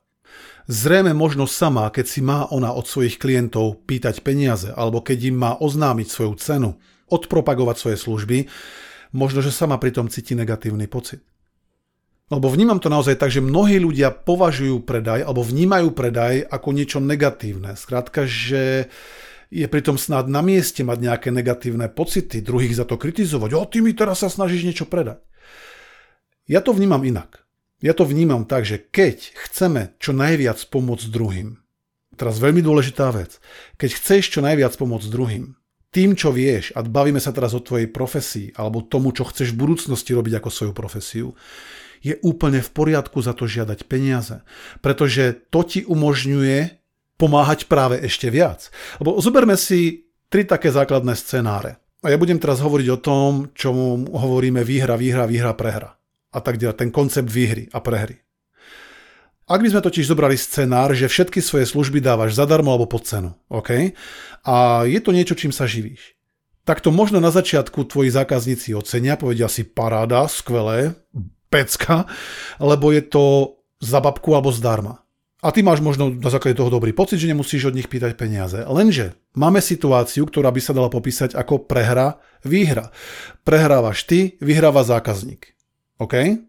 Zrejme 0.69 1.17
možno 1.17 1.49
sama, 1.49 1.89
keď 1.89 2.05
si 2.05 2.21
má 2.21 2.45
ona 2.53 2.69
od 2.73 2.85
svojich 2.85 3.17
klientov 3.17 3.85
pýtať 3.89 4.21
peniaze, 4.21 4.69
alebo 4.69 5.01
keď 5.01 5.33
im 5.33 5.37
má 5.41 5.51
oznámiť 5.57 6.07
svoju 6.09 6.33
cenu, 6.37 6.69
odpropagovať 7.09 7.75
svoje 7.75 7.97
služby, 7.97 8.37
možno, 9.11 9.41
že 9.41 9.49
sama 9.49 9.81
pri 9.81 9.91
tom 9.93 10.07
cíti 10.07 10.37
negatívny 10.37 10.85
pocit. 10.85 11.25
Lebo 12.29 12.45
vnímam 12.45 12.77
to 12.77 12.93
naozaj 12.93 13.17
tak, 13.17 13.33
že 13.33 13.41
mnohí 13.41 13.81
ľudia 13.81 14.13
považujú 14.13 14.85
predaj 14.85 15.25
alebo 15.25 15.41
vnímajú 15.41 15.89
predaj 15.97 16.45
ako 16.45 16.69
niečo 16.77 17.01
negatívne. 17.01 17.73
Skrátka, 17.73 18.29
že 18.29 18.93
je 19.49 19.65
pritom 19.65 19.97
snad 19.97 20.29
na 20.29 20.45
mieste 20.45 20.85
mať 20.85 20.97
nejaké 21.01 21.29
negatívne 21.33 21.89
pocity, 21.89 22.45
druhých 22.45 22.77
za 22.77 22.85
to 22.85 23.01
kritizovať. 23.01 23.49
O, 23.57 23.65
ty 23.65 23.81
mi 23.81 23.97
teraz 23.97 24.21
sa 24.21 24.29
snažíš 24.29 24.61
niečo 24.61 24.85
predať. 24.85 25.25
Ja 26.45 26.61
to 26.61 26.69
vnímam 26.69 27.01
inak. 27.01 27.41
Ja 27.81 27.97
to 27.97 28.05
vnímam 28.05 28.45
tak, 28.45 28.69
že 28.69 28.77
keď 28.77 29.33
chceme 29.49 29.97
čo 29.97 30.13
najviac 30.13 30.61
pomôcť 30.69 31.09
druhým, 31.09 31.57
teraz 32.13 32.37
veľmi 32.37 32.61
dôležitá 32.61 33.09
vec, 33.09 33.41
keď 33.81 33.89
chceš 33.97 34.37
čo 34.37 34.45
najviac 34.45 34.75
pomôcť 34.77 35.09
druhým, 35.09 35.57
tým, 35.89 36.13
čo 36.13 36.29
vieš, 36.29 36.69
a 36.77 36.85
bavíme 36.85 37.17
sa 37.17 37.33
teraz 37.33 37.57
o 37.57 37.65
tvojej 37.65 37.89
profesii, 37.89 38.53
alebo 38.53 38.85
tomu, 38.85 39.09
čo 39.09 39.25
chceš 39.25 39.53
v 39.53 39.61
budúcnosti 39.65 40.13
robiť 40.13 40.37
ako 40.37 40.49
svoju 40.49 40.73
profesiu, 40.73 41.27
je 41.99 42.15
úplne 42.23 42.63
v 42.63 42.69
poriadku 42.69 43.19
za 43.19 43.33
to 43.35 43.49
žiadať 43.49 43.89
peniaze. 43.89 44.45
Pretože 44.79 45.35
to 45.49 45.65
ti 45.65 45.81
umožňuje 45.83 46.79
pomáhať 47.19 47.67
práve 47.67 47.99
ešte 47.99 48.31
viac. 48.31 48.71
Lebo 49.03 49.19
zoberme 49.19 49.59
si 49.59 50.07
tri 50.31 50.47
také 50.47 50.71
základné 50.71 51.17
scenáre. 51.17 51.81
A 51.99 52.15
ja 52.15 52.21
budem 52.21 52.39
teraz 52.39 52.63
hovoriť 52.63 52.87
o 52.95 53.01
tom, 53.03 53.31
čo 53.51 53.75
hovoríme 54.07 54.63
výhra, 54.63 54.95
výhra, 54.95 55.27
výhra, 55.27 55.51
prehra. 55.51 55.99
A 56.31 56.39
tak 56.39 56.61
ďalej, 56.61 56.79
ten 56.79 56.91
koncept 56.95 57.27
výhry 57.27 57.67
a 57.75 57.83
prehry. 57.83 58.28
Ak 59.49 59.65
by 59.65 59.73
sme 59.73 59.81
totiž 59.81 60.05
zobrali 60.05 60.37
scenár, 60.37 60.93
že 60.93 61.09
všetky 61.09 61.41
svoje 61.41 61.65
služby 61.65 62.05
dávaš 62.05 62.37
zadarmo 62.37 62.69
alebo 62.69 62.85
pod 62.85 63.09
cenu, 63.09 63.33
OK? 63.49 63.97
A 64.45 64.85
je 64.85 64.99
to 65.01 65.09
niečo, 65.09 65.33
čím 65.33 65.49
sa 65.49 65.65
živíš. 65.65 66.13
Tak 66.69 66.85
to 66.85 66.93
možno 66.93 67.17
na 67.17 67.33
začiatku 67.33 67.89
tvoji 67.89 68.13
zákazníci 68.13 68.77
ocenia, 68.77 69.17
povedia 69.17 69.49
si 69.49 69.65
paráda, 69.65 70.29
skvelé, 70.29 70.93
pecka, 71.49 72.05
lebo 72.61 72.93
je 72.93 73.01
to 73.01 73.57
za 73.81 73.97
babku 73.97 74.37
alebo 74.37 74.53
zdarma. 74.53 75.01
A 75.39 75.55
ty 75.55 75.63
máš 75.63 75.79
možno 75.79 76.11
na 76.11 76.29
základe 76.29 76.59
toho 76.59 76.69
dobrý 76.69 76.91
pocit, 76.91 77.17
že 77.17 77.31
nemusíš 77.31 77.71
od 77.71 77.75
nich 77.75 77.87
pýtať 77.87 78.19
peniaze. 78.19 78.59
Lenže 78.69 79.15
máme 79.39 79.63
situáciu, 79.63 80.27
ktorá 80.27 80.51
by 80.51 80.61
sa 80.61 80.75
dala 80.75 80.91
popísať 80.91 81.33
ako 81.33 81.63
prehra, 81.63 82.19
výhra. 82.43 82.91
Prehrávaš 83.47 84.03
ty, 84.03 84.35
vyhráva 84.43 84.83
zákazník. 84.83 85.55
OK? 85.97 86.43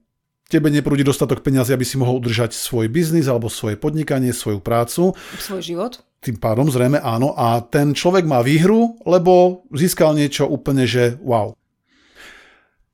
Tebe 0.51 0.67
neprúdi 0.67 1.07
dostatok 1.07 1.47
peniazy, 1.47 1.71
aby 1.71 1.87
si 1.87 1.95
mohol 1.95 2.19
udržať 2.19 2.51
svoj 2.59 2.91
biznis 2.91 3.31
alebo 3.31 3.47
svoje 3.47 3.79
podnikanie, 3.79 4.35
svoju 4.35 4.59
prácu. 4.59 5.15
Svoj 5.39 5.63
život? 5.63 6.03
tým 6.21 6.37
pádom 6.37 6.69
zrejme 6.69 7.01
áno. 7.01 7.33
A 7.35 7.65
ten 7.65 7.97
človek 7.97 8.29
má 8.29 8.45
výhru, 8.45 9.01
lebo 9.09 9.65
získal 9.73 10.13
niečo 10.13 10.45
úplne, 10.47 10.85
že 10.85 11.17
wow. 11.25 11.57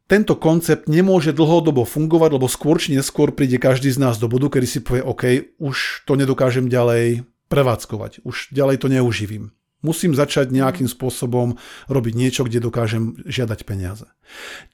Tento 0.07 0.39
koncept 0.39 0.87
nemôže 0.87 1.35
dlhodobo 1.35 1.83
fungovať, 1.83 2.31
lebo 2.39 2.47
skôr 2.47 2.79
či 2.79 2.95
neskôr 2.95 3.35
príde 3.35 3.59
každý 3.59 3.91
z 3.91 3.99
nás 3.99 4.23
do 4.23 4.31
bodu, 4.31 4.55
kedy 4.55 4.67
si 4.71 4.79
povie, 4.79 5.03
OK, 5.03 5.59
už 5.59 6.07
to 6.07 6.15
nedokážem 6.15 6.71
ďalej 6.71 7.27
prevádzkovať, 7.51 8.23
už 8.23 8.55
ďalej 8.55 8.77
to 8.79 8.87
neuživím. 8.87 9.51
Musím 9.83 10.15
začať 10.15 10.55
nejakým 10.55 10.87
spôsobom 10.87 11.59
robiť 11.91 12.15
niečo, 12.15 12.47
kde 12.47 12.63
dokážem 12.63 13.19
žiadať 13.27 13.67
peniaze. 13.67 14.07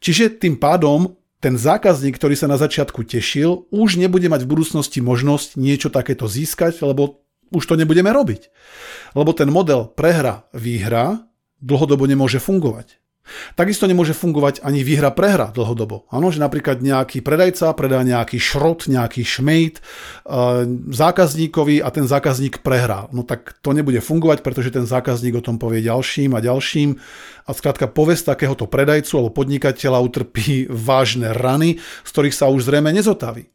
Čiže 0.05 0.37
tým 0.37 0.61
pádom 0.61 1.17
ten 1.43 1.59
zákazník, 1.59 2.15
ktorý 2.15 2.39
sa 2.39 2.47
na 2.47 2.55
začiatku 2.55 3.03
tešil, 3.03 3.67
už 3.75 3.99
nebude 3.99 4.31
mať 4.31 4.47
v 4.47 4.51
budúcnosti 4.55 5.03
možnosť 5.03 5.59
niečo 5.59 5.91
takéto 5.91 6.31
získať, 6.31 6.79
lebo 6.87 7.27
už 7.51 7.67
to 7.67 7.75
nebudeme 7.75 8.15
robiť. 8.15 8.49
Lebo 9.19 9.35
ten 9.35 9.51
model 9.51 9.91
prehra, 9.91 10.47
výhra 10.55 11.27
dlhodobo 11.59 12.07
nemôže 12.07 12.39
fungovať. 12.39 13.03
Takisto 13.55 13.87
nemôže 13.87 14.19
fungovať 14.19 14.67
ani 14.67 14.83
výhra 14.83 15.15
prehra 15.15 15.55
dlhodobo. 15.55 16.11
Áno, 16.11 16.35
že 16.35 16.43
napríklad 16.43 16.83
nejaký 16.83 17.23
predajca 17.23 17.71
predá 17.79 18.03
nejaký 18.03 18.43
šrot, 18.43 18.91
nejaký 18.91 19.23
šmejt 19.23 19.79
e, 19.79 19.83
zákazníkovi 20.91 21.79
a 21.87 21.89
ten 21.95 22.03
zákazník 22.11 22.67
prehrá. 22.67 23.07
No 23.15 23.23
tak 23.23 23.55
to 23.63 23.71
nebude 23.71 24.03
fungovať, 24.03 24.43
pretože 24.43 24.75
ten 24.75 24.91
zákazník 24.91 25.39
o 25.39 25.45
tom 25.45 25.63
povie 25.63 25.87
ďalším 25.87 26.35
a 26.35 26.43
ďalším 26.43 26.99
a 27.47 27.51
skrátka 27.55 27.87
povesť 27.87 28.35
takéhoto 28.35 28.67
predajcu 28.67 29.13
alebo 29.23 29.39
podnikateľa 29.39 30.03
utrpí 30.03 30.67
vážne 30.91 31.31
rany, 31.31 31.79
z 31.79 32.11
ktorých 32.11 32.35
sa 32.35 32.51
už 32.51 32.67
zrejme 32.67 32.91
nezotaví. 32.91 33.47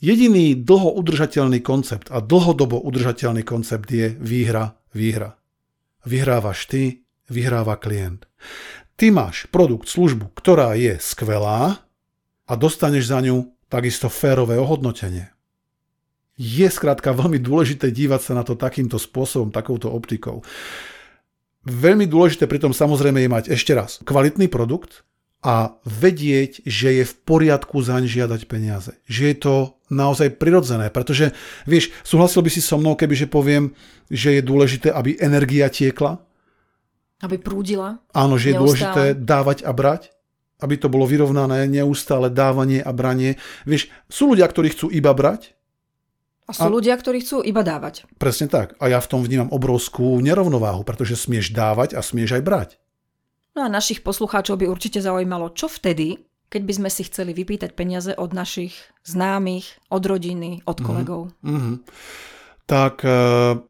Jediný 0.00 0.56
dlho 0.56 0.96
udržateľný 0.96 1.60
koncept 1.60 2.08
a 2.08 2.24
dlhodobo 2.24 2.80
udržateľný 2.84 3.44
koncept 3.44 3.88
je 3.88 4.12
výhra, 4.16 4.76
výhra. 4.96 5.36
Vyhrávaš 6.08 6.64
ty, 6.72 7.04
vyhráva 7.30 7.78
klient. 7.78 8.26
Ty 8.98 9.14
máš 9.14 9.48
produkt, 9.48 9.88
službu, 9.88 10.34
ktorá 10.36 10.76
je 10.76 11.00
skvelá 11.00 11.80
a 12.44 12.52
dostaneš 12.58 13.08
za 13.08 13.22
ňu 13.24 13.48
takisto 13.70 14.10
férové 14.12 14.60
ohodnotenie. 14.60 15.32
Je 16.36 16.66
skrátka 16.68 17.14
veľmi 17.14 17.40
dôležité 17.40 17.88
dívať 17.94 18.20
sa 18.20 18.32
na 18.36 18.42
to 18.44 18.58
takýmto 18.58 18.98
spôsobom, 19.00 19.54
takouto 19.54 19.88
optikou. 19.88 20.44
Veľmi 21.64 22.08
dôležité 22.08 22.48
pritom 22.48 22.74
samozrejme 22.74 23.20
je 23.22 23.30
mať 23.30 23.44
ešte 23.52 23.72
raz 23.76 24.00
kvalitný 24.04 24.48
produkt, 24.48 25.04
a 25.40 25.80
vedieť, 25.88 26.68
že 26.68 27.00
je 27.00 27.04
v 27.08 27.14
poriadku 27.24 27.80
zaň 27.80 28.04
žiadať 28.04 28.40
peniaze. 28.44 28.92
Že 29.08 29.22
je 29.24 29.36
to 29.40 29.54
naozaj 29.88 30.36
prirodzené, 30.36 30.92
pretože 30.92 31.32
vieš, 31.64 31.88
súhlasil 32.04 32.44
by 32.44 32.50
si 32.52 32.60
so 32.60 32.76
mnou, 32.76 32.92
kebyže 32.92 33.24
poviem, 33.24 33.72
že 34.12 34.36
je 34.36 34.42
dôležité, 34.44 34.92
aby 34.92 35.16
energia 35.16 35.72
tiekla? 35.72 36.20
Aby 37.20 37.36
prúdila? 37.36 38.00
Áno, 38.16 38.40
že 38.40 38.52
je 38.52 38.56
neustále. 38.56 38.64
dôležité 38.64 39.04
dávať 39.20 39.58
a 39.68 39.72
brať? 39.76 40.12
Aby 40.60 40.76
to 40.76 40.92
bolo 40.92 41.08
vyrovnané, 41.08 41.68
neustále 41.68 42.28
dávanie 42.28 42.84
a 42.84 42.92
branie. 42.92 43.40
Vieš, 43.64 43.88
sú 44.12 44.36
ľudia, 44.36 44.44
ktorí 44.48 44.72
chcú 44.72 44.92
iba 44.92 45.12
brať, 45.12 45.56
a 46.50 46.52
sú 46.52 46.66
a... 46.66 46.74
ľudia, 46.74 46.98
ktorí 46.98 47.22
chcú 47.22 47.46
iba 47.46 47.62
dávať. 47.62 48.10
Presne 48.18 48.50
tak. 48.50 48.74
A 48.82 48.90
ja 48.90 48.98
v 48.98 49.06
tom 49.06 49.22
vnímam 49.22 49.46
obrovskú 49.54 50.18
nerovnováhu, 50.18 50.82
pretože 50.82 51.14
smieš 51.14 51.54
dávať 51.54 51.94
a 51.94 52.02
smieš 52.02 52.34
aj 52.34 52.42
brať. 52.42 52.70
No 53.54 53.66
a 53.66 53.68
našich 53.70 54.02
poslucháčov 54.02 54.58
by 54.58 54.66
určite 54.66 54.98
zaujímalo, 54.98 55.54
čo 55.54 55.70
vtedy, 55.70 56.18
keď 56.50 56.62
by 56.66 56.72
sme 56.82 56.90
si 56.90 57.06
chceli 57.06 57.30
vypýtať 57.38 57.78
peniaze 57.78 58.10
od 58.18 58.34
našich 58.34 58.74
známych, 59.06 59.78
od 59.94 60.02
rodiny, 60.02 60.66
od 60.66 60.82
mhm. 60.82 60.84
kolegov. 60.84 61.22
Mm-hmm. 61.46 61.76
Tak 62.66 62.94
uh, 63.06 63.62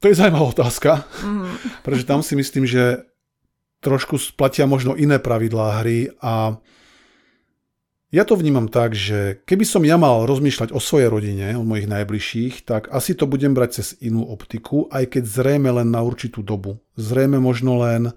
to 0.00 0.08
je 0.08 0.16
zaujímavá 0.16 0.46
otázka, 0.56 1.04
mm-hmm. 1.04 1.54
pretože 1.84 2.08
tam 2.08 2.20
si 2.24 2.34
myslím, 2.36 2.64
že 2.64 3.04
trošku 3.80 4.16
platia 4.36 4.68
možno 4.68 4.96
iné 4.96 5.20
pravidlá 5.20 5.80
hry 5.80 6.12
a 6.20 6.56
ja 8.10 8.26
to 8.26 8.34
vnímam 8.34 8.66
tak, 8.66 8.90
že 8.90 9.38
keby 9.46 9.62
som 9.62 9.86
ja 9.86 9.94
mal 9.94 10.26
rozmýšľať 10.26 10.74
o 10.74 10.82
svojej 10.82 11.06
rodine, 11.06 11.54
o 11.54 11.62
mojich 11.62 11.86
najbližších, 11.86 12.66
tak 12.66 12.90
asi 12.90 13.14
to 13.14 13.30
budem 13.30 13.54
brať 13.54 13.80
cez 13.80 14.02
inú 14.02 14.26
optiku, 14.26 14.90
aj 14.90 15.14
keď 15.14 15.30
zrejme 15.30 15.70
len 15.70 15.94
na 15.94 16.02
určitú 16.02 16.42
dobu. 16.42 16.82
Zrejme 16.98 17.38
možno 17.38 17.78
len 17.78 18.10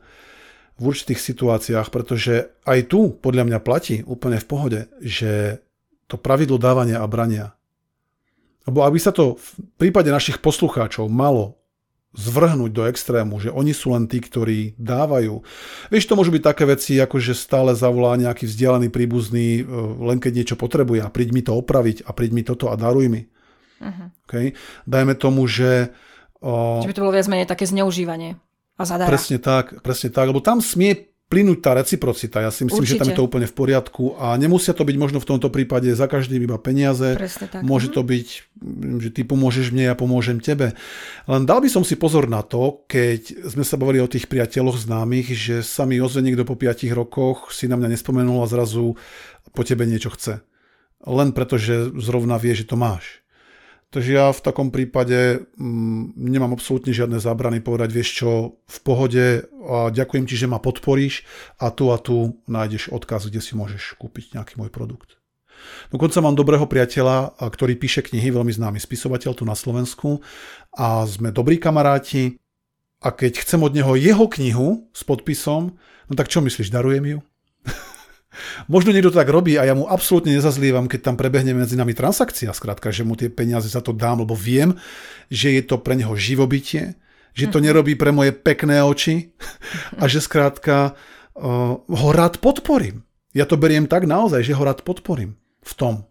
v 0.81 0.83
určitých 0.89 1.21
situáciách, 1.21 1.93
pretože 1.93 2.49
aj 2.65 2.89
tu 2.89 3.13
podľa 3.13 3.45
mňa 3.45 3.59
platí 3.61 4.01
úplne 4.09 4.41
v 4.41 4.49
pohode, 4.49 4.79
že 4.97 5.61
to 6.09 6.17
pravidlo 6.17 6.57
dávania 6.57 6.97
a 6.97 7.05
brania. 7.05 7.53
Lebo 8.65 8.89
aby 8.89 8.97
sa 8.97 9.13
to 9.13 9.37
v 9.37 9.49
prípade 9.77 10.09
našich 10.09 10.41
poslucháčov 10.41 11.05
malo 11.05 11.62
zvrhnúť 12.13 12.71
do 12.71 12.85
extrému, 12.85 13.41
že 13.41 13.49
oni 13.49 13.73
sú 13.73 13.97
len 13.97 14.05
tí, 14.05 14.21
ktorí 14.21 14.77
dávajú. 14.77 15.41
Vieš, 15.89 16.05
to 16.05 16.13
môžu 16.13 16.29
byť 16.29 16.43
také 16.45 16.63
veci, 16.69 17.01
ako 17.01 17.17
že 17.17 17.33
stále 17.33 17.73
zavolá 17.73 18.13
nejaký 18.21 18.45
vzdialený 18.45 18.93
príbuzný, 18.93 19.61
e, 19.61 19.63
len 20.01 20.21
keď 20.21 20.31
niečo 20.41 20.55
potrebuje 20.55 21.01
a 21.01 21.09
príď 21.09 21.29
mi 21.33 21.41
to 21.41 21.57
opraviť 21.57 22.05
a 22.05 22.13
príď 22.13 22.31
mi 22.37 22.43
toto 22.45 22.69
a 22.69 22.77
daruj 22.77 23.09
mi. 23.09 23.21
Uh-huh. 23.81 24.13
Okay? 24.29 24.53
Dajme 24.85 25.17
tomu, 25.17 25.49
že... 25.49 25.89
O... 26.37 26.81
Že 26.85 26.89
by 26.93 26.95
to 26.95 27.03
bolo 27.03 27.13
viac 27.17 27.27
menej 27.27 27.49
také 27.49 27.65
zneužívanie 27.65 28.37
a 28.77 28.83
zadara. 28.85 29.09
Presne 29.09 29.41
tak, 29.41 29.81
presne 29.81 30.09
tak, 30.13 30.29
lebo 30.29 30.41
tam 30.41 30.61
smie 30.61 31.12
plynúť 31.33 31.65
tá 31.65 31.73
reciprocita. 31.73 32.45
Ja 32.45 32.53
si 32.53 32.61
myslím, 32.61 32.85
Určite. 32.85 32.93
že 32.93 33.01
tam 33.01 33.09
je 33.09 33.17
to 33.17 33.25
úplne 33.25 33.49
v 33.49 33.57
poriadku 33.57 34.13
a 34.21 34.37
nemusia 34.37 34.77
to 34.77 34.85
byť 34.85 34.97
možno 35.01 35.17
v 35.17 35.25
tomto 35.33 35.49
prípade 35.49 35.89
za 35.89 36.05
každým 36.05 36.45
iba 36.45 36.61
peniaze. 36.61 37.17
Môže 37.65 37.89
mhm. 37.89 37.93
to 37.97 38.01
byť, 38.05 38.27
že 39.01 39.09
ty 39.09 39.21
pomôžeš 39.25 39.73
mne, 39.73 39.89
ja 39.89 39.95
pomôžem 39.97 40.37
tebe. 40.37 40.77
Len 41.25 41.41
dal 41.49 41.57
by 41.57 41.73
som 41.73 41.81
si 41.81 41.97
pozor 41.97 42.29
na 42.29 42.45
to, 42.45 42.85
keď 42.85 43.49
sme 43.49 43.65
sa 43.65 43.81
bavili 43.81 43.97
o 43.97 44.05
tých 44.05 44.29
priateľoch 44.29 44.77
známych, 44.77 45.33
že 45.33 45.65
sa 45.65 45.89
mi 45.89 45.97
ozve 45.97 46.21
niekto 46.21 46.45
po 46.45 46.53
5 46.53 46.85
rokoch, 46.93 47.49
si 47.49 47.65
na 47.65 47.81
mňa 47.81 47.97
nespomenul 47.97 48.45
a 48.45 48.51
zrazu 48.51 48.93
po 49.57 49.65
tebe 49.65 49.89
niečo 49.89 50.13
chce. 50.13 50.45
Len 51.03 51.33
preto, 51.33 51.57
že 51.57 51.89
zrovna 51.97 52.37
vie, 52.37 52.53
že 52.53 52.69
to 52.69 52.77
máš. 52.77 53.22
Takže 53.93 54.09
ja 54.09 54.33
v 54.33 54.41
takom 54.41 54.73
prípade 54.73 55.45
mm, 55.53 56.17
nemám 56.17 56.57
absolútne 56.57 56.89
žiadne 56.89 57.21
zábrany 57.21 57.61
povedať, 57.61 57.93
vieš 57.93 58.09
čo, 58.25 58.57
v 58.65 58.77
pohode 58.81 59.45
a 59.69 59.93
ďakujem 59.93 60.25
ti, 60.25 60.33
že 60.33 60.49
ma 60.49 60.57
podporíš 60.57 61.21
a 61.61 61.69
tu 61.69 61.93
a 61.93 62.01
tu 62.01 62.41
nájdeš 62.49 62.89
odkaz, 62.89 63.29
kde 63.29 63.37
si 63.37 63.53
môžeš 63.53 64.01
kúpiť 64.01 64.33
nejaký 64.33 64.57
môj 64.57 64.73
produkt. 64.73 65.21
Dokonca 65.93 66.25
mám 66.25 66.33
dobrého 66.33 66.65
priateľa, 66.65 67.37
ktorý 67.37 67.77
píše 67.77 68.01
knihy, 68.01 68.33
veľmi 68.33 68.49
známy 68.49 68.81
spisovateľ 68.81 69.37
tu 69.37 69.45
na 69.45 69.53
Slovensku 69.53 70.25
a 70.73 71.05
sme 71.05 71.29
dobrí 71.29 71.61
kamaráti 71.61 72.41
a 72.97 73.13
keď 73.13 73.45
chcem 73.45 73.61
od 73.61 73.77
neho 73.77 73.93
jeho 73.93 74.25
knihu 74.25 74.89
s 74.89 75.05
podpisom, 75.05 75.77
no 76.09 76.13
tak 76.17 76.33
čo 76.33 76.41
myslíš, 76.41 76.73
darujem 76.73 77.05
ju? 77.05 77.19
Možno 78.67 78.91
niekto 78.91 79.13
to 79.13 79.19
tak 79.21 79.29
robí 79.29 79.55
a 79.57 79.67
ja 79.67 79.73
mu 79.77 79.85
absolútne 79.87 80.33
nezazlievam, 80.33 80.89
keď 80.89 81.11
tam 81.11 81.15
prebehne 81.15 81.53
medzi 81.53 81.77
nami 81.77 81.93
transakcia, 81.93 82.53
skrátka, 82.53 82.89
že 82.89 83.05
mu 83.05 83.13
tie 83.17 83.29
peniaze 83.29 83.69
za 83.69 83.79
to 83.79 83.93
dám, 83.95 84.25
lebo 84.25 84.33
viem, 84.33 84.77
že 85.31 85.53
je 85.53 85.63
to 85.63 85.79
pre 85.79 85.97
neho 85.97 86.13
živobytie, 86.17 86.97
že 87.33 87.49
to 87.49 87.57
mhm. 87.61 87.65
nerobí 87.69 87.93
pre 87.97 88.13
moje 88.13 88.31
pekné 88.33 88.81
oči 88.85 89.33
a 90.01 90.05
že 90.05 90.21
skrátka 90.21 90.93
uh, 90.93 91.81
ho 91.81 92.09
rád 92.13 92.37
podporím. 92.41 93.01
Ja 93.33 93.49
to 93.49 93.57
beriem 93.57 93.89
tak 93.89 94.05
naozaj, 94.05 94.45
že 94.45 94.53
ho 94.53 94.61
rád 94.61 94.85
podporím 94.85 95.33
v 95.65 95.73
tom, 95.73 96.05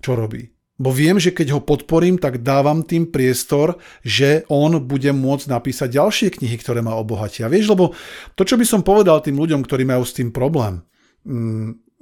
čo 0.00 0.16
robí. 0.16 0.56
Bo 0.76 0.92
viem, 0.92 1.16
že 1.16 1.32
keď 1.32 1.56
ho 1.56 1.64
podporím, 1.64 2.20
tak 2.20 2.44
dávam 2.44 2.84
tým 2.84 3.08
priestor, 3.08 3.80
že 4.04 4.44
on 4.52 4.76
bude 4.84 5.08
môcť 5.08 5.48
napísať 5.48 5.96
ďalšie 5.96 6.28
knihy, 6.36 6.56
ktoré 6.60 6.84
ma 6.84 7.00
obohatia. 7.00 7.48
Vieš, 7.48 7.72
lebo 7.72 7.96
to, 8.36 8.44
čo 8.44 8.60
by 8.60 8.64
som 8.68 8.84
povedal 8.84 9.24
tým 9.24 9.40
ľuďom, 9.40 9.64
ktorí 9.64 9.88
majú 9.88 10.04
s 10.04 10.12
tým 10.12 10.28
problém, 10.28 10.84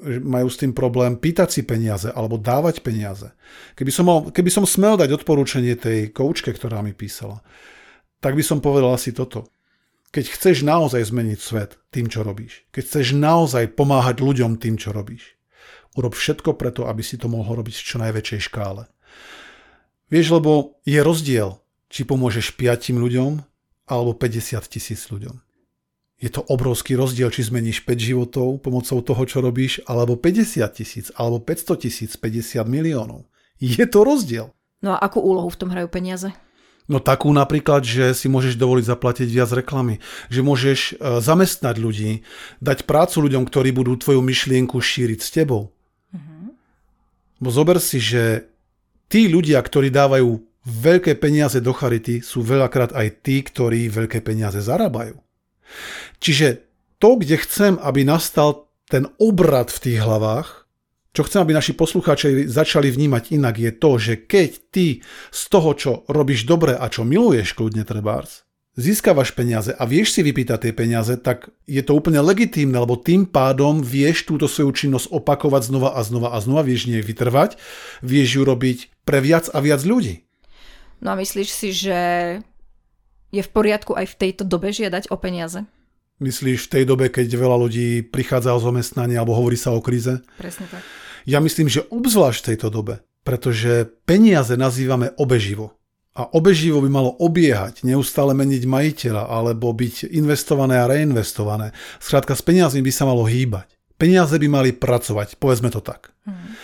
majú 0.04 0.49
s 0.50 0.61
tým 0.61 0.75
problém 0.76 1.16
pýtať 1.16 1.49
si 1.49 1.62
peniaze 1.62 2.11
alebo 2.11 2.37
dávať 2.37 2.83
peniaze. 2.85 3.33
Keby 3.78 3.90
som, 3.95 4.04
mal, 4.04 4.19
keby 4.28 4.50
som 4.50 4.66
smel 4.66 4.99
dať 4.99 5.14
odporúčanie 5.14 5.78
tej 5.78 6.11
koučke, 6.11 6.50
ktorá 6.50 6.83
mi 6.83 6.93
písala, 6.93 7.40
tak 8.19 8.35
by 8.35 8.43
som 8.45 8.59
povedal 8.61 8.93
asi 8.93 9.14
toto. 9.14 9.49
Keď 10.14 10.25
chceš 10.31 10.57
naozaj 10.62 11.11
zmeniť 11.11 11.38
svet 11.38 11.78
tým, 11.90 12.07
čo 12.07 12.23
robíš, 12.23 12.66
keď 12.71 12.83
chceš 12.87 13.07
naozaj 13.19 13.75
pomáhať 13.75 14.23
ľuďom 14.23 14.62
tým, 14.62 14.78
čo 14.78 14.95
robíš, 14.95 15.35
urob 15.99 16.14
všetko 16.14 16.54
preto, 16.54 16.87
aby 16.87 17.02
si 17.02 17.19
to 17.19 17.26
mohol 17.26 17.59
robiť 17.59 17.75
v 17.75 17.87
čo 17.87 17.97
najväčšej 17.99 18.40
škále. 18.50 18.87
Vieš, 20.11 20.38
lebo 20.38 20.78
je 20.87 21.00
rozdiel, 21.02 21.59
či 21.90 22.07
pomôžeš 22.07 22.54
5 22.54 22.95
ľuďom 22.95 23.43
alebo 23.90 24.11
50 24.14 24.59
tisíc 24.71 25.07
ľuďom 25.11 25.54
je 26.23 26.30
to 26.30 26.47
obrovský 26.47 26.94
rozdiel, 26.94 27.28
či 27.28 27.47
zmeníš 27.47 27.83
5 27.83 27.99
životov 27.99 28.62
pomocou 28.62 29.02
toho, 29.02 29.23
čo 29.26 29.42
robíš, 29.42 29.83
alebo 29.85 30.14
50 30.14 30.62
tisíc, 30.71 31.06
alebo 31.18 31.42
500 31.42 31.85
tisíc, 31.85 32.14
50 32.14 32.64
miliónov. 32.71 33.26
Je 33.59 33.83
to 33.87 34.06
rozdiel. 34.06 34.54
No 34.85 34.94
a 34.94 35.02
akú 35.02 35.18
úlohu 35.18 35.50
v 35.50 35.59
tom 35.59 35.73
hrajú 35.73 35.88
peniaze? 35.90 36.30
No 36.85 37.00
takú 37.00 37.33
napríklad, 37.33 37.80
že 37.80 38.12
si 38.12 38.28
môžeš 38.28 38.61
dovoliť 38.61 38.85
zaplatiť 38.85 39.28
viac 39.33 39.50
reklamy, 39.56 40.04
že 40.28 40.44
môžeš 40.44 40.78
e, 40.78 40.92
zamestnať 41.25 41.80
ľudí, 41.80 42.28
dať 42.61 42.85
prácu 42.85 43.25
ľuďom, 43.25 43.49
ktorí 43.49 43.73
budú 43.73 43.97
tvoju 43.97 44.21
myšlienku 44.21 44.76
šíriť 44.76 45.21
s 45.25 45.33
tebou. 45.33 45.73
Uh-huh. 46.12 46.52
Bo 47.40 47.49
zober 47.49 47.80
si, 47.80 48.04
že 48.04 48.52
tí 49.09 49.33
ľudia, 49.33 49.64
ktorí 49.64 49.88
dávajú 49.88 50.44
veľké 50.68 51.16
peniaze 51.16 51.56
do 51.64 51.73
charity 51.73 52.21
sú 52.21 52.44
veľakrát 52.44 52.92
aj 52.92 53.25
tí, 53.25 53.40
ktorí 53.40 53.88
veľké 53.88 54.21
peniaze 54.21 54.61
zarábajú. 54.61 55.24
Čiže 56.18 56.64
to, 56.99 57.21
kde 57.21 57.37
chcem, 57.40 57.76
aby 57.80 58.06
nastal 58.06 58.71
ten 58.88 59.09
obrad 59.21 59.68
v 59.73 59.83
tých 59.90 60.00
hlavách, 60.00 60.64
čo 61.14 61.23
chcem, 61.23 61.47
aby 61.47 61.54
naši 61.54 61.78
poslucháči 61.78 62.50
začali 62.50 62.90
vnímať 62.90 63.38
inak, 63.38 63.54
je 63.54 63.71
to, 63.71 63.90
že 64.02 64.14
keď 64.26 64.50
ty 64.75 64.87
z 65.30 65.42
toho, 65.47 65.71
čo 65.78 65.90
robíš 66.11 66.42
dobre 66.42 66.75
a 66.75 66.90
čo 66.90 67.06
miluješ 67.06 67.54
kľudne 67.54 67.87
trebárs, 67.87 68.42
získavaš 68.75 69.30
peniaze 69.38 69.71
a 69.71 69.87
vieš 69.87 70.18
si 70.18 70.26
vypýtať 70.26 70.59
tie 70.66 70.73
peniaze, 70.75 71.14
tak 71.23 71.54
je 71.71 71.78
to 71.87 71.94
úplne 71.94 72.18
legitímne, 72.18 72.75
lebo 72.75 72.99
tým 72.99 73.30
pádom 73.30 73.78
vieš 73.78 74.26
túto 74.26 74.50
svoju 74.50 74.75
činnosť 74.75 75.14
opakovať 75.14 75.62
znova 75.71 75.94
a 75.94 76.02
znova 76.02 76.35
a 76.35 76.38
znova, 76.42 76.66
vieš 76.66 76.90
nej 76.90 76.99
vytrvať, 76.99 77.62
vieš 78.02 78.28
ju 78.35 78.42
robiť 78.42 79.06
pre 79.06 79.23
viac 79.23 79.47
a 79.54 79.62
viac 79.62 79.87
ľudí. 79.87 80.26
No 80.99 81.14
a 81.14 81.18
myslíš 81.18 81.49
si, 81.50 81.71
že 81.71 81.99
je 83.35 83.43
v 83.43 83.50
poriadku 83.50 83.99
aj 83.99 84.14
v 84.14 84.19
tejto 84.23 84.47
dobe 84.47 84.71
žiadať 84.71 85.11
o 85.11 85.19
peniaze? 85.19 85.67
Myslíš 86.23 86.71
v 86.71 86.73
tej 86.79 86.85
dobe, 86.87 87.11
keď 87.11 87.26
veľa 87.26 87.59
ľudí 87.59 88.07
prichádza 88.07 88.55
o 88.55 88.62
zamestnanie 88.62 89.19
alebo 89.19 89.35
hovorí 89.35 89.59
sa 89.59 89.75
o 89.75 89.83
kríze? 89.83 90.23
Presne 90.38 90.71
tak. 90.71 90.83
Ja 91.26 91.43
myslím, 91.43 91.67
že 91.67 91.83
obzvlášť 91.91 92.38
v 92.38 92.49
tejto 92.55 92.69
dobe, 92.71 93.03
pretože 93.26 93.91
peniaze 94.07 94.55
nazývame 94.55 95.11
obeživo. 95.19 95.75
A 96.14 96.31
obeživo 96.31 96.79
by 96.79 96.91
malo 96.95 97.11
obiehať, 97.19 97.83
neustále 97.83 98.38
meniť 98.38 98.62
majiteľa 98.71 99.26
alebo 99.26 99.75
byť 99.75 100.14
investované 100.14 100.79
a 100.79 100.87
reinvestované. 100.87 101.75
Skrátka, 101.99 102.38
s 102.38 102.47
peniazmi 102.47 102.87
by 102.87 102.93
sa 102.95 103.11
malo 103.11 103.26
hýbať. 103.26 103.75
Peniaze 103.99 104.38
by 104.38 104.47
mali 104.47 104.71
pracovať, 104.71 105.43
povedzme 105.43 105.75
to 105.75 105.83
tak. 105.83 106.14
Hmm. 106.23 106.55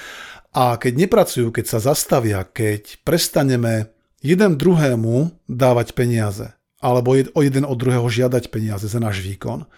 A 0.54 0.78
keď 0.78 1.02
nepracujú, 1.02 1.50
keď 1.50 1.66
sa 1.66 1.78
zastavia, 1.82 2.46
keď 2.46 3.02
prestaneme 3.02 3.90
jeden 4.22 4.54
druhému 4.54 5.34
dávať 5.50 5.98
peniaze, 5.98 6.54
alebo 6.80 7.12
o 7.12 7.40
jeden 7.44 7.64
od 7.68 7.76
druhého 7.76 8.08
žiadať 8.08 8.48
peniaze 8.48 8.88
za 8.88 8.98
náš 8.98 9.20
výkon, 9.20 9.68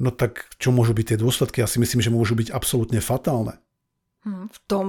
no 0.00 0.10
tak 0.10 0.48
čo 0.56 0.72
môžu 0.72 0.96
byť 0.96 1.14
tie 1.14 1.18
dôsledky? 1.20 1.60
Ja 1.60 1.68
si 1.68 1.78
myslím, 1.78 2.00
že 2.00 2.10
môžu 2.10 2.32
byť 2.34 2.48
absolútne 2.50 2.98
fatálne. 3.04 3.60
Hmm, 4.24 4.48
v 4.48 4.58
tom 4.64 4.86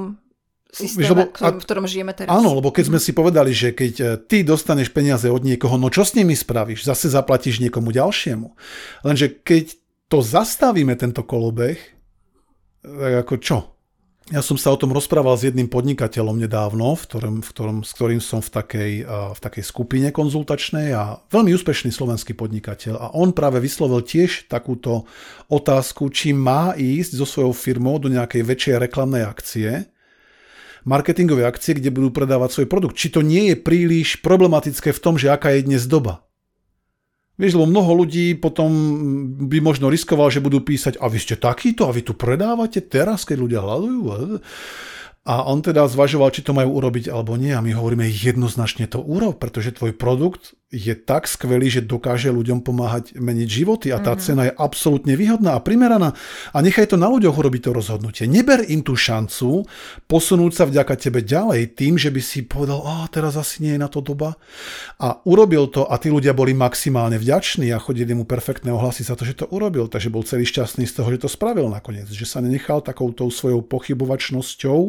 systéme, 0.74 1.12
lebo, 1.12 1.24
ktorom, 1.30 1.60
v 1.60 1.66
ktorom 1.68 1.86
žijeme 1.86 2.14
teraz. 2.18 2.34
Áno, 2.34 2.58
lebo 2.58 2.74
keď 2.74 2.90
sme 2.90 3.00
si 3.04 3.14
povedali, 3.14 3.54
že 3.54 3.76
keď 3.78 3.94
e, 4.00 4.06
ty 4.26 4.42
dostaneš 4.42 4.90
peniaze 4.90 5.30
od 5.30 5.46
niekoho, 5.46 5.78
no 5.78 5.94
čo 5.94 6.02
s 6.02 6.18
nimi 6.18 6.34
spravíš? 6.34 6.88
Zase 6.90 7.14
zaplatíš 7.14 7.62
niekomu 7.62 7.94
ďalšiemu. 7.94 8.58
Lenže 9.06 9.44
keď 9.46 9.78
to 10.10 10.22
zastavíme, 10.22 10.94
tento 10.98 11.22
kolobeh, 11.26 11.78
tak 12.84 13.14
ako 13.26 13.36
čo? 13.42 13.58
Ja 14.32 14.40
som 14.40 14.56
sa 14.56 14.72
o 14.72 14.80
tom 14.80 14.96
rozprával 14.96 15.36
s 15.36 15.44
jedným 15.44 15.68
podnikateľom 15.68 16.40
nedávno, 16.40 16.96
v 16.96 17.04
ktorom, 17.04 17.36
v 17.44 17.50
ktorom, 17.52 17.78
s 17.84 17.92
ktorým 17.92 18.24
som 18.24 18.40
v 18.40 18.56
takej, 18.56 18.94
v 19.36 19.40
takej 19.44 19.64
skupine 19.68 20.16
konzultačnej 20.16 20.96
a 20.96 21.20
veľmi 21.28 21.52
úspešný 21.52 21.92
slovenský 21.92 22.32
podnikateľ. 22.32 23.04
A 23.04 23.08
on 23.20 23.36
práve 23.36 23.60
vyslovil 23.60 24.00
tiež 24.00 24.48
takúto 24.48 25.04
otázku, 25.52 26.08
či 26.08 26.32
má 26.32 26.72
ísť 26.72 27.20
so 27.20 27.28
svojou 27.28 27.52
firmou 27.52 28.00
do 28.00 28.08
nejakej 28.08 28.48
väčšej 28.48 28.76
reklamnej 28.88 29.28
akcie, 29.28 29.92
marketingové 30.88 31.44
akcie, 31.44 31.76
kde 31.76 31.92
budú 31.92 32.16
predávať 32.16 32.64
svoj 32.64 32.68
produkt. 32.72 32.96
Či 32.96 33.20
to 33.20 33.20
nie 33.20 33.52
je 33.52 33.60
príliš 33.60 34.24
problematické 34.24 34.96
v 34.96 35.04
tom, 35.04 35.20
že 35.20 35.36
aká 35.36 35.52
je 35.52 35.68
dnes 35.68 35.84
doba. 35.84 36.24
Vieš, 37.34 37.58
lebo 37.58 37.66
mnoho 37.66 38.06
ľudí 38.06 38.38
potom 38.38 38.70
by 39.50 39.58
možno 39.58 39.90
riskoval, 39.90 40.30
že 40.30 40.44
budú 40.44 40.62
písať, 40.62 41.02
a 41.02 41.10
vy 41.10 41.18
ste 41.18 41.34
takýto, 41.34 41.90
a 41.90 41.96
vy 41.96 42.06
tu 42.06 42.14
predávate 42.14 42.86
teraz, 42.86 43.26
keď 43.26 43.38
ľudia 43.42 43.60
hľadujú. 43.66 44.02
A 45.24 45.48
on 45.48 45.64
teda 45.64 45.88
zvažoval, 45.88 46.36
či 46.36 46.44
to 46.44 46.52
majú 46.52 46.78
urobiť 46.78 47.08
alebo 47.08 47.40
nie. 47.40 47.56
A 47.56 47.64
my 47.64 47.74
hovoríme 47.74 48.06
jednoznačne 48.06 48.92
to 48.92 49.00
urob, 49.00 49.40
pretože 49.40 49.74
tvoj 49.74 49.96
produkt 49.96 50.54
je 50.74 50.98
tak 50.98 51.30
skvelý, 51.30 51.70
že 51.70 51.86
dokáže 51.86 52.34
ľuďom 52.34 52.66
pomáhať 52.66 53.14
meniť 53.14 53.46
životy 53.48 53.88
a 53.94 54.02
tá 54.02 54.18
mm-hmm. 54.18 54.26
cena 54.26 54.44
je 54.50 54.54
absolútne 54.58 55.14
výhodná 55.14 55.54
a 55.54 55.62
primeraná. 55.62 56.18
A 56.50 56.58
nechaj 56.66 56.90
to 56.90 56.98
na 56.98 57.06
ľuďoch 57.14 57.38
urobiť 57.38 57.70
to 57.70 57.72
rozhodnutie. 57.78 58.26
Neber 58.26 58.66
im 58.66 58.82
tú 58.82 58.98
šancu 58.98 59.70
posunúť 60.10 60.52
sa 60.58 60.66
vďaka 60.66 60.98
tebe 60.98 61.22
ďalej 61.22 61.78
tým, 61.78 62.02
že 62.02 62.10
by 62.10 62.22
si 62.26 62.42
povedal, 62.42 62.82
a 62.82 63.06
teraz 63.14 63.38
asi 63.38 63.62
nie 63.62 63.78
je 63.78 63.84
na 63.86 63.86
to 63.86 64.02
doba. 64.02 64.34
A 64.98 65.22
urobil 65.30 65.70
to 65.70 65.86
a 65.86 65.94
tí 66.02 66.10
ľudia 66.10 66.34
boli 66.34 66.58
maximálne 66.58 67.22
vďační 67.22 67.70
a 67.70 67.78
chodili 67.78 68.18
mu 68.18 68.26
perfektné 68.26 68.74
ohlasy 68.74 69.06
za 69.06 69.14
to, 69.14 69.30
že 69.30 69.46
to 69.46 69.46
urobil. 69.54 69.86
Takže 69.86 70.10
bol 70.10 70.26
celý 70.26 70.50
šťastný 70.50 70.90
z 70.90 70.94
toho, 70.98 71.14
že 71.14 71.22
to 71.22 71.30
spravil 71.30 71.70
nakoniec. 71.70 72.10
Že 72.10 72.26
sa 72.26 72.42
nenechal 72.42 72.82
takouto 72.82 73.30
svojou 73.30 73.62
pochybovačnosťou 73.62 74.80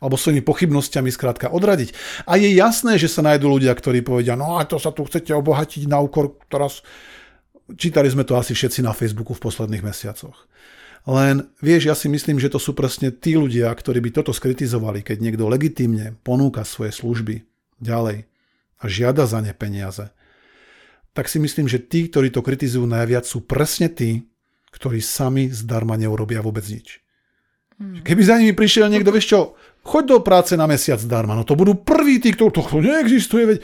alebo 0.00 0.16
svojimi 0.16 0.40
pochybnosťami 0.40 1.12
skrátka 1.12 1.52
odradiť. 1.52 1.92
A 2.24 2.40
je 2.40 2.56
jasné, 2.56 2.96
že 2.96 3.12
sa 3.12 3.20
nájdú 3.20 3.52
ľudia, 3.52 3.76
ktorí 3.76 4.00
povedia, 4.00 4.32
no 4.32 4.56
a 4.56 4.64
to 4.64 4.80
sa 4.80 4.94
tu 4.94 5.04
chce 5.04 5.25
chcete 5.26 5.42
obohatiť 5.42 5.90
na 5.90 5.98
úkor, 5.98 6.38
teraz 6.46 6.86
čítali 7.74 8.06
sme 8.06 8.22
to 8.22 8.38
asi 8.38 8.54
všetci 8.54 8.86
na 8.86 8.94
Facebooku 8.94 9.34
v 9.34 9.42
posledných 9.42 9.82
mesiacoch. 9.82 10.46
Len 11.10 11.50
vieš, 11.58 11.90
ja 11.90 11.98
si 11.98 12.06
myslím, 12.06 12.38
že 12.38 12.46
to 12.46 12.62
sú 12.62 12.78
presne 12.78 13.10
tí 13.10 13.34
ľudia, 13.34 13.74
ktorí 13.74 13.98
by 13.98 14.22
toto 14.22 14.30
skritizovali, 14.30 15.02
keď 15.02 15.18
niekto 15.18 15.50
legitímne 15.50 16.14
ponúka 16.22 16.62
svoje 16.62 16.94
služby 16.94 17.42
ďalej 17.82 18.30
a 18.78 18.84
žiada 18.86 19.26
za 19.26 19.42
ne 19.42 19.50
peniaze. 19.50 20.14
Tak 21.10 21.26
si 21.26 21.42
myslím, 21.42 21.66
že 21.66 21.82
tí, 21.82 22.06
ktorí 22.06 22.30
to 22.30 22.42
kritizujú 22.46 22.86
najviac, 22.86 23.26
sú 23.26 23.42
presne 23.42 23.90
tí, 23.90 24.30
ktorí 24.70 25.02
sami 25.02 25.50
zdarma 25.50 25.98
neurobia 25.98 26.38
vôbec 26.38 26.62
nič. 26.66 27.02
Hmm. 27.78 28.02
Keby 28.02 28.22
za 28.22 28.38
nimi 28.38 28.54
prišiel 28.54 28.90
niekto, 28.90 29.10
vieš 29.10 29.30
čo, 29.30 29.40
choď 29.86 30.04
do 30.06 30.18
práce 30.22 30.54
na 30.58 30.66
mesiac 30.66 30.98
zdarma, 30.98 31.38
no 31.38 31.46
to 31.46 31.58
budú 31.58 31.78
prví 31.78 32.18
tí, 32.18 32.34
ktorí 32.34 32.50
to 32.50 32.62
neexistuje, 32.82 33.44
veď 33.46 33.58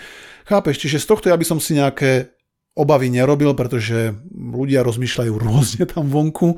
Chápeš, 0.48 0.82
čiže 0.82 1.02
z 1.02 1.06
tohto 1.06 1.26
ja 1.30 1.36
by 1.38 1.46
som 1.46 1.58
si 1.62 1.78
nejaké 1.78 2.34
obavy 2.72 3.12
nerobil, 3.12 3.52
pretože 3.52 4.16
ľudia 4.32 4.80
rozmýšľajú 4.82 5.32
rôzne 5.44 5.84
tam 5.88 6.08
vonku 6.08 6.56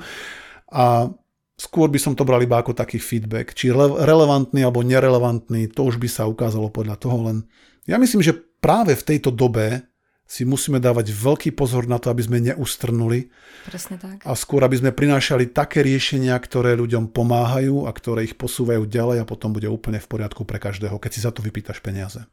a 0.70 1.11
skôr 1.55 1.87
by 1.90 1.99
som 2.03 2.14
to 2.18 2.27
bral 2.27 2.42
iba 2.42 2.59
ako 2.59 2.75
taký 2.75 2.99
feedback. 2.99 3.55
Či 3.55 3.75
relevantný 3.79 4.66
alebo 4.66 4.83
nerelevantný, 4.83 5.70
to 5.70 5.87
už 5.87 6.03
by 6.03 6.09
sa 6.11 6.27
ukázalo 6.27 6.70
podľa 6.70 6.97
toho 6.99 7.18
len. 7.31 7.47
Ja 7.87 8.01
myslím, 8.01 8.25
že 8.25 8.35
práve 8.35 8.97
v 8.97 9.07
tejto 9.07 9.31
dobe 9.31 9.87
si 10.25 10.49
musíme 10.49 10.81
dávať 10.81 11.12
veľký 11.12 11.53
pozor 11.53 11.85
na 11.85 12.01
to, 12.01 12.09
aby 12.09 12.25
sme 12.25 12.40
neustrnuli. 12.40 13.29
Presne 13.68 14.01
tak. 14.01 14.25
A 14.25 14.33
skôr, 14.33 14.64
aby 14.64 14.81
sme 14.81 14.90
prinášali 14.97 15.53
také 15.53 15.85
riešenia, 15.85 16.33
ktoré 16.40 16.73
ľuďom 16.81 17.12
pomáhajú 17.12 17.85
a 17.85 17.92
ktoré 17.92 18.25
ich 18.25 18.35
posúvajú 18.35 18.88
ďalej 18.88 19.20
a 19.20 19.29
potom 19.29 19.53
bude 19.53 19.68
úplne 19.68 20.01
v 20.01 20.09
poriadku 20.09 20.49
pre 20.49 20.57
každého, 20.57 20.97
keď 20.97 21.11
si 21.12 21.20
za 21.20 21.31
to 21.31 21.44
vypýtaš 21.44 21.85
peniaze. 21.85 22.25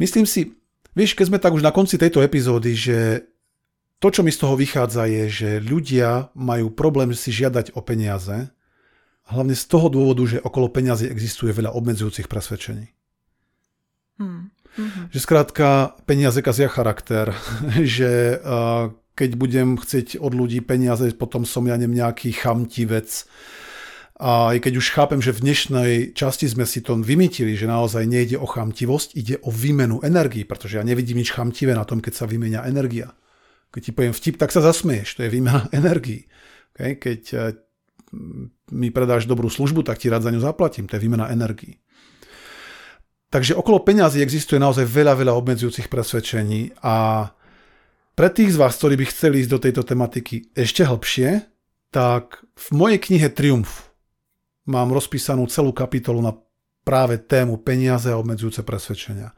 Myslím 0.00 0.24
si, 0.24 0.56
vieš, 0.96 1.12
keď 1.12 1.24
sme 1.28 1.38
tak 1.38 1.52
už 1.52 1.60
na 1.60 1.76
konci 1.76 2.00
tejto 2.00 2.24
epizódy, 2.24 2.72
že 2.72 3.28
to, 4.00 4.08
čo 4.08 4.24
mi 4.24 4.32
z 4.32 4.40
toho 4.40 4.56
vychádza, 4.56 5.04
je, 5.04 5.24
že 5.28 5.50
ľudia 5.60 6.32
majú 6.32 6.72
problém 6.72 7.12
si 7.12 7.28
žiadať 7.28 7.76
o 7.76 7.84
peniaze, 7.84 8.48
hlavne 9.28 9.52
z 9.52 9.64
toho 9.68 9.92
dôvodu, 9.92 10.24
že 10.24 10.42
okolo 10.42 10.72
peniazy 10.72 11.06
existuje 11.06 11.52
veľa 11.52 11.76
obmedzujúcich 11.76 12.26
presvedčení. 12.26 12.88
Hmm. 14.16 14.48
Mm-hmm. 14.80 15.04
Že 15.12 15.18
skrátka 15.20 15.68
peniaze 16.08 16.40
kazia 16.40 16.72
charakter, 16.72 17.36
že 17.84 18.40
uh, 18.40 18.88
keď 19.12 19.30
budem 19.36 19.76
chcieť 19.76 20.16
od 20.16 20.32
ľudí 20.32 20.64
peniaze, 20.64 21.12
potom 21.12 21.44
som 21.44 21.68
ja 21.68 21.76
nem 21.76 21.92
nejaký 21.92 22.32
chamtivec, 22.32 23.28
a 24.20 24.52
aj 24.52 24.68
keď 24.68 24.72
už 24.76 24.92
chápem, 24.92 25.24
že 25.24 25.32
v 25.32 25.48
dnešnej 25.48 25.92
časti 26.12 26.44
sme 26.44 26.68
si 26.68 26.84
to 26.84 26.92
vymýtili, 27.00 27.56
že 27.56 27.64
naozaj 27.64 28.04
nejde 28.04 28.36
o 28.36 28.44
chamtivosť, 28.44 29.16
ide 29.16 29.40
o 29.40 29.48
výmenu 29.48 30.04
energii, 30.04 30.44
pretože 30.44 30.76
ja 30.76 30.84
nevidím 30.84 31.24
nič 31.24 31.32
chamtivé 31.32 31.72
na 31.72 31.88
tom, 31.88 32.04
keď 32.04 32.12
sa 32.20 32.28
vymenia 32.28 32.68
energia. 32.68 33.16
Keď 33.72 33.80
ti 33.80 33.92
poviem 33.96 34.12
vtip, 34.12 34.36
tak 34.36 34.52
sa 34.52 34.60
zasmieš, 34.60 35.16
to 35.16 35.24
je 35.24 35.32
výmena 35.32 35.72
energii. 35.80 36.28
Okay? 36.76 37.00
Keď 37.00 37.20
eh, 37.32 37.56
mi 38.76 38.92
predáš 38.92 39.24
dobrú 39.24 39.48
službu, 39.48 39.88
tak 39.88 39.96
ti 39.96 40.12
rád 40.12 40.28
za 40.28 40.30
ňu 40.36 40.44
zaplatím, 40.44 40.84
to 40.84 41.00
je 41.00 41.04
výmena 41.08 41.32
energii. 41.32 41.80
Takže 43.32 43.56
okolo 43.56 43.80
peňazí 43.80 44.20
existuje 44.20 44.60
naozaj 44.60 44.84
veľa, 44.84 45.16
veľa 45.16 45.32
obmedzujúcich 45.32 45.88
presvedčení 45.88 46.76
a 46.84 47.24
pre 48.12 48.28
tých 48.28 48.52
z 48.52 48.60
vás, 48.60 48.76
ktorí 48.76 49.00
by 49.00 49.06
chceli 49.08 49.40
ísť 49.40 49.50
do 49.54 49.62
tejto 49.64 49.82
tematiky 49.86 50.52
ešte 50.52 50.84
hlbšie, 50.84 51.48
tak 51.88 52.44
v 52.52 52.68
mojej 52.76 53.00
knihe 53.00 53.32
Triumf 53.32 53.89
mám 54.68 54.92
rozpísanú 54.92 55.46
celú 55.48 55.72
kapitolu 55.72 56.20
na 56.20 56.32
práve 56.84 57.20
tému 57.20 57.60
peniaze 57.60 58.08
a 58.08 58.18
obmedzujúce 58.18 58.64
presvedčenia. 58.64 59.36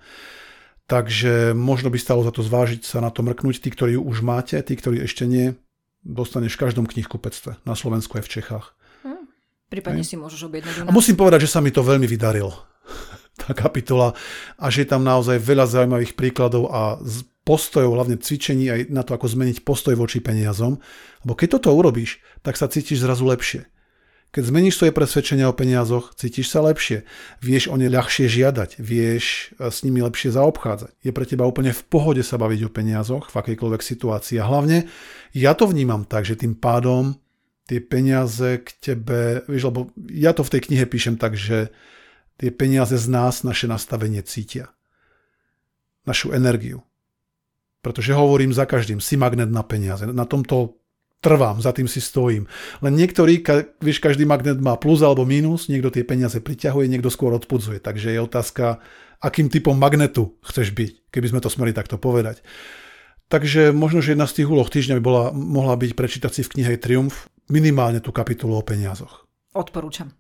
Takže 0.87 1.57
možno 1.57 1.89
by 1.89 1.99
stalo 1.99 2.21
za 2.27 2.35
to 2.35 2.43
zvážiť 2.43 2.83
sa 2.85 2.99
na 3.01 3.09
to 3.09 3.23
mrknúť. 3.25 3.63
Tí, 3.63 3.71
ktorí 3.71 3.97
ju 3.97 4.03
už 4.03 4.21
máte, 4.21 4.59
tí, 4.61 4.75
ktorí 4.77 5.01
ešte 5.03 5.25
nie, 5.25 5.57
dostaneš 6.03 6.59
v 6.59 6.63
každom 6.69 6.85
knihkupectve. 6.85 7.63
Na 7.63 7.75
Slovensku 7.79 8.19
aj 8.19 8.27
v 8.27 8.33
Čechách. 8.41 8.67
Hm, 9.07 9.25
prípadne 9.71 10.03
Hej. 10.03 10.15
si 10.15 10.17
môžeš 10.19 10.51
objednať. 10.51 10.91
A 10.91 10.93
musím 10.93 11.17
povedať, 11.17 11.47
že 11.47 11.53
sa 11.55 11.63
mi 11.63 11.73
to 11.73 11.83
veľmi 11.85 12.07
vydarilo. 12.07 12.53
Tá 13.33 13.57
kapitola. 13.57 14.13
A 14.61 14.69
že 14.69 14.85
je 14.85 14.93
tam 14.93 15.01
naozaj 15.01 15.41
veľa 15.41 15.65
zaujímavých 15.65 16.21
príkladov 16.21 16.69
a 16.69 17.01
postojov, 17.49 17.97
hlavne 17.97 18.21
cvičení 18.21 18.69
aj 18.69 18.81
na 18.93 19.01
to, 19.01 19.17
ako 19.17 19.25
zmeniť 19.25 19.65
postoj 19.65 19.97
voči 19.97 20.21
peniazom. 20.21 20.77
Lebo 21.25 21.33
keď 21.33 21.57
toto 21.57 21.73
urobíš, 21.73 22.21
tak 22.45 22.61
sa 22.61 22.69
cítiš 22.69 23.01
zrazu 23.01 23.25
lepšie 23.25 23.72
Keď 24.33 24.49
zmeníš 24.49 24.81
svoje 24.81 24.97
presvedčenia 24.97 25.45
o 25.45 25.53
peniazoch, 25.53 26.17
cítiš 26.17 26.49
sa 26.49 26.65
lepšie, 26.65 27.05
vieš 27.45 27.69
o 27.69 27.77
ne 27.77 27.93
ľahšie 27.93 28.33
žiadať, 28.33 28.81
vieš 28.81 29.53
e, 29.61 29.69
s 29.69 29.85
nimi 29.85 30.01
lepšie 30.01 30.33
zaobchádzať. 30.33 31.05
Je 31.05 31.13
pre 31.13 31.29
teba 31.29 31.45
úplne 31.45 31.77
v 31.77 31.83
pohode 31.85 32.25
sa 32.25 32.41
baviť 32.41 32.65
o 32.65 32.73
peniazoch 32.73 33.29
v 33.29 33.37
akejkoľvek 33.37 33.83
situácii. 33.85 34.41
A 34.41 34.49
hlavne 34.49 34.89
ja 35.37 35.53
to 35.53 35.69
vnímam 35.69 36.09
tak, 36.09 36.25
že 36.25 36.41
tým 36.41 36.57
pádom 36.57 37.21
tie 37.69 37.85
peniaze 37.85 38.65
k 38.65 38.69
tebe, 38.81 39.45
vieš, 39.53 39.69
lebo 39.69 39.93
ja 40.09 40.33
to 40.33 40.49
v 40.49 40.53
tej 40.57 40.61
knihe 40.65 40.85
píšem 40.89 41.21
tak, 41.21 41.37
že 41.37 41.69
tie 42.41 42.49
peniaze 42.49 42.97
z 42.97 43.07
nás 43.13 43.45
naše 43.45 43.69
nastavenie 43.69 44.25
cítia. 44.25 44.73
Našu 46.09 46.33
energiu. 46.33 46.81
Pretože 47.85 48.17
hovorím 48.17 48.57
za 48.57 48.65
každým, 48.65 48.97
si 48.97 49.21
magnet 49.21 49.53
na 49.53 49.61
peniaze. 49.61 50.09
Na 50.09 50.25
tomto 50.25 50.82
trvám, 51.23 51.63
za 51.63 51.71
tým 51.71 51.87
si 51.87 52.03
stojím. 52.03 52.51
Len 52.83 52.93
niektorý, 52.99 53.41
ka, 53.41 53.63
vieš, 53.79 54.03
každý 54.03 54.27
magnet 54.27 54.59
má 54.59 54.75
plus 54.75 55.01
alebo 55.01 55.23
mínus, 55.23 55.71
niekto 55.71 55.95
tie 55.95 56.03
peniaze 56.03 56.43
priťahuje, 56.43 56.91
niekto 56.91 57.09
skôr 57.09 57.31
odpudzuje. 57.39 57.79
Takže 57.79 58.11
je 58.11 58.21
otázka, 58.21 58.83
akým 59.23 59.47
typom 59.47 59.79
magnetu 59.79 60.35
chceš 60.43 60.75
byť, 60.75 61.15
keby 61.15 61.27
sme 61.31 61.41
to 61.41 61.49
smeli 61.49 61.71
takto 61.71 61.97
povedať. 61.97 62.43
Takže 63.31 63.73
možno, 63.73 64.05
že 64.05 64.13
jedna 64.13 64.29
z 64.29 64.43
tých 64.43 64.51
úloh 64.51 64.69
týždňa 64.69 64.99
by 64.99 65.03
bola, 65.03 65.25
mohla 65.33 65.79
byť 65.79 65.97
prečítať 65.97 66.31
si 66.37 66.43
v 66.45 66.53
knihe 66.59 66.77
Triumf 66.77 67.33
minimálne 67.49 68.03
tú 68.05 68.13
kapitulu 68.13 68.61
o 68.61 68.67
peniazoch. 68.67 69.25
Odporúčam. 69.57 70.13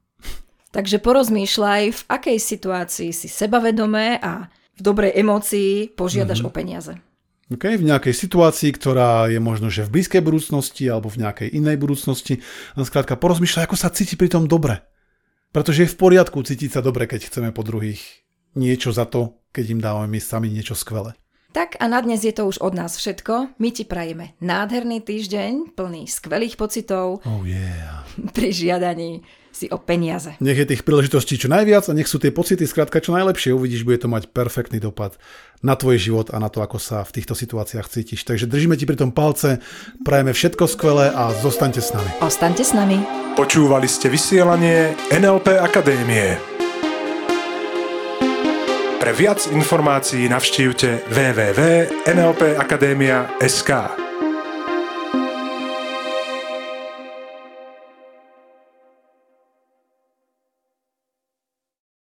Takže 0.72 1.04
porozmýšľaj, 1.04 1.82
v 1.92 2.02
akej 2.08 2.38
situácii 2.40 3.12
si 3.12 3.28
sebavedomé 3.28 4.16
a 4.16 4.48
v 4.48 4.80
dobrej 4.80 5.12
emócii 5.12 5.92
požiadaš 5.92 6.40
mm-hmm. 6.40 6.48
o 6.48 6.56
peniaze. 6.56 6.92
Okay? 7.56 7.80
V 7.80 7.88
nejakej 7.88 8.14
situácii, 8.14 8.70
ktorá 8.76 9.28
je 9.28 9.40
možno, 9.42 9.68
že 9.68 9.84
v 9.86 10.00
blízkej 10.00 10.22
budúcnosti 10.24 10.88
alebo 10.88 11.12
v 11.12 11.26
nejakej 11.26 11.48
inej 11.52 11.76
budúcnosti. 11.80 12.40
Len 12.74 12.84
skrátka 12.84 13.18
porozmýšľať, 13.18 13.68
ako 13.68 13.76
sa 13.76 13.92
cíti 13.92 14.16
pri 14.16 14.32
tom 14.32 14.48
dobre. 14.48 14.84
Pretože 15.52 15.84
je 15.84 15.92
v 15.92 16.00
poriadku 16.00 16.40
cítiť 16.40 16.76
sa 16.76 16.80
dobre, 16.80 17.04
keď 17.04 17.28
chceme 17.28 17.50
po 17.52 17.60
druhých 17.60 18.00
niečo 18.56 18.92
za 18.92 19.04
to, 19.04 19.44
keď 19.52 19.64
im 19.68 19.80
dávame 19.80 20.08
my 20.16 20.20
sami 20.20 20.48
niečo 20.48 20.72
skvelé. 20.72 21.12
Tak 21.52 21.76
a 21.76 21.84
na 21.84 22.00
dnes 22.00 22.24
je 22.24 22.32
to 22.32 22.48
už 22.48 22.64
od 22.64 22.72
nás 22.72 22.96
všetko. 22.96 23.60
My 23.60 23.68
ti 23.76 23.84
prajeme 23.84 24.32
nádherný 24.40 25.04
týždeň, 25.04 25.76
plný 25.76 26.08
skvelých 26.08 26.56
pocitov. 26.56 27.20
Oh 27.28 27.44
yeah. 27.44 28.08
Pri 28.36 28.48
žiadaní 28.56 29.20
si 29.52 29.68
o 29.68 29.76
peniaze. 29.76 30.32
Nech 30.40 30.56
je 30.56 30.64
tých 30.64 30.80
príležitostí 30.82 31.36
čo 31.36 31.52
najviac 31.52 31.84
a 31.86 31.92
nech 31.92 32.08
sú 32.08 32.16
tie 32.16 32.32
pocity 32.32 32.64
skrátka 32.64 33.04
čo 33.04 33.12
najlepšie. 33.12 33.52
Uvidíš, 33.52 33.84
bude 33.84 34.00
to 34.00 34.08
mať 34.08 34.32
perfektný 34.32 34.80
dopad 34.80 35.20
na 35.60 35.76
tvoj 35.76 36.00
život 36.00 36.32
a 36.32 36.40
na 36.42 36.48
to, 36.48 36.64
ako 36.64 36.80
sa 36.80 37.04
v 37.04 37.20
týchto 37.20 37.36
situáciách 37.36 37.84
cítiš. 37.86 38.24
Takže 38.24 38.48
držíme 38.48 38.80
ti 38.80 38.88
pri 38.88 38.96
tom 38.96 39.12
palce, 39.12 39.60
prajeme 40.02 40.32
všetko 40.32 40.64
skvelé 40.66 41.12
a 41.12 41.36
zostaňte 41.36 41.84
s 41.84 41.92
nami. 41.94 42.10
Ostaňte 42.24 42.64
s 42.64 42.72
nami. 42.74 42.98
Počúvali 43.38 43.86
ste 43.86 44.10
vysielanie 44.10 44.96
NLP 45.12 45.60
Akadémie. 45.60 46.40
Pre 49.02 49.10
viac 49.18 49.50
informácií 49.50 50.30
navštívte 50.30 51.02
www.nlpakademia.sk. 51.10 53.70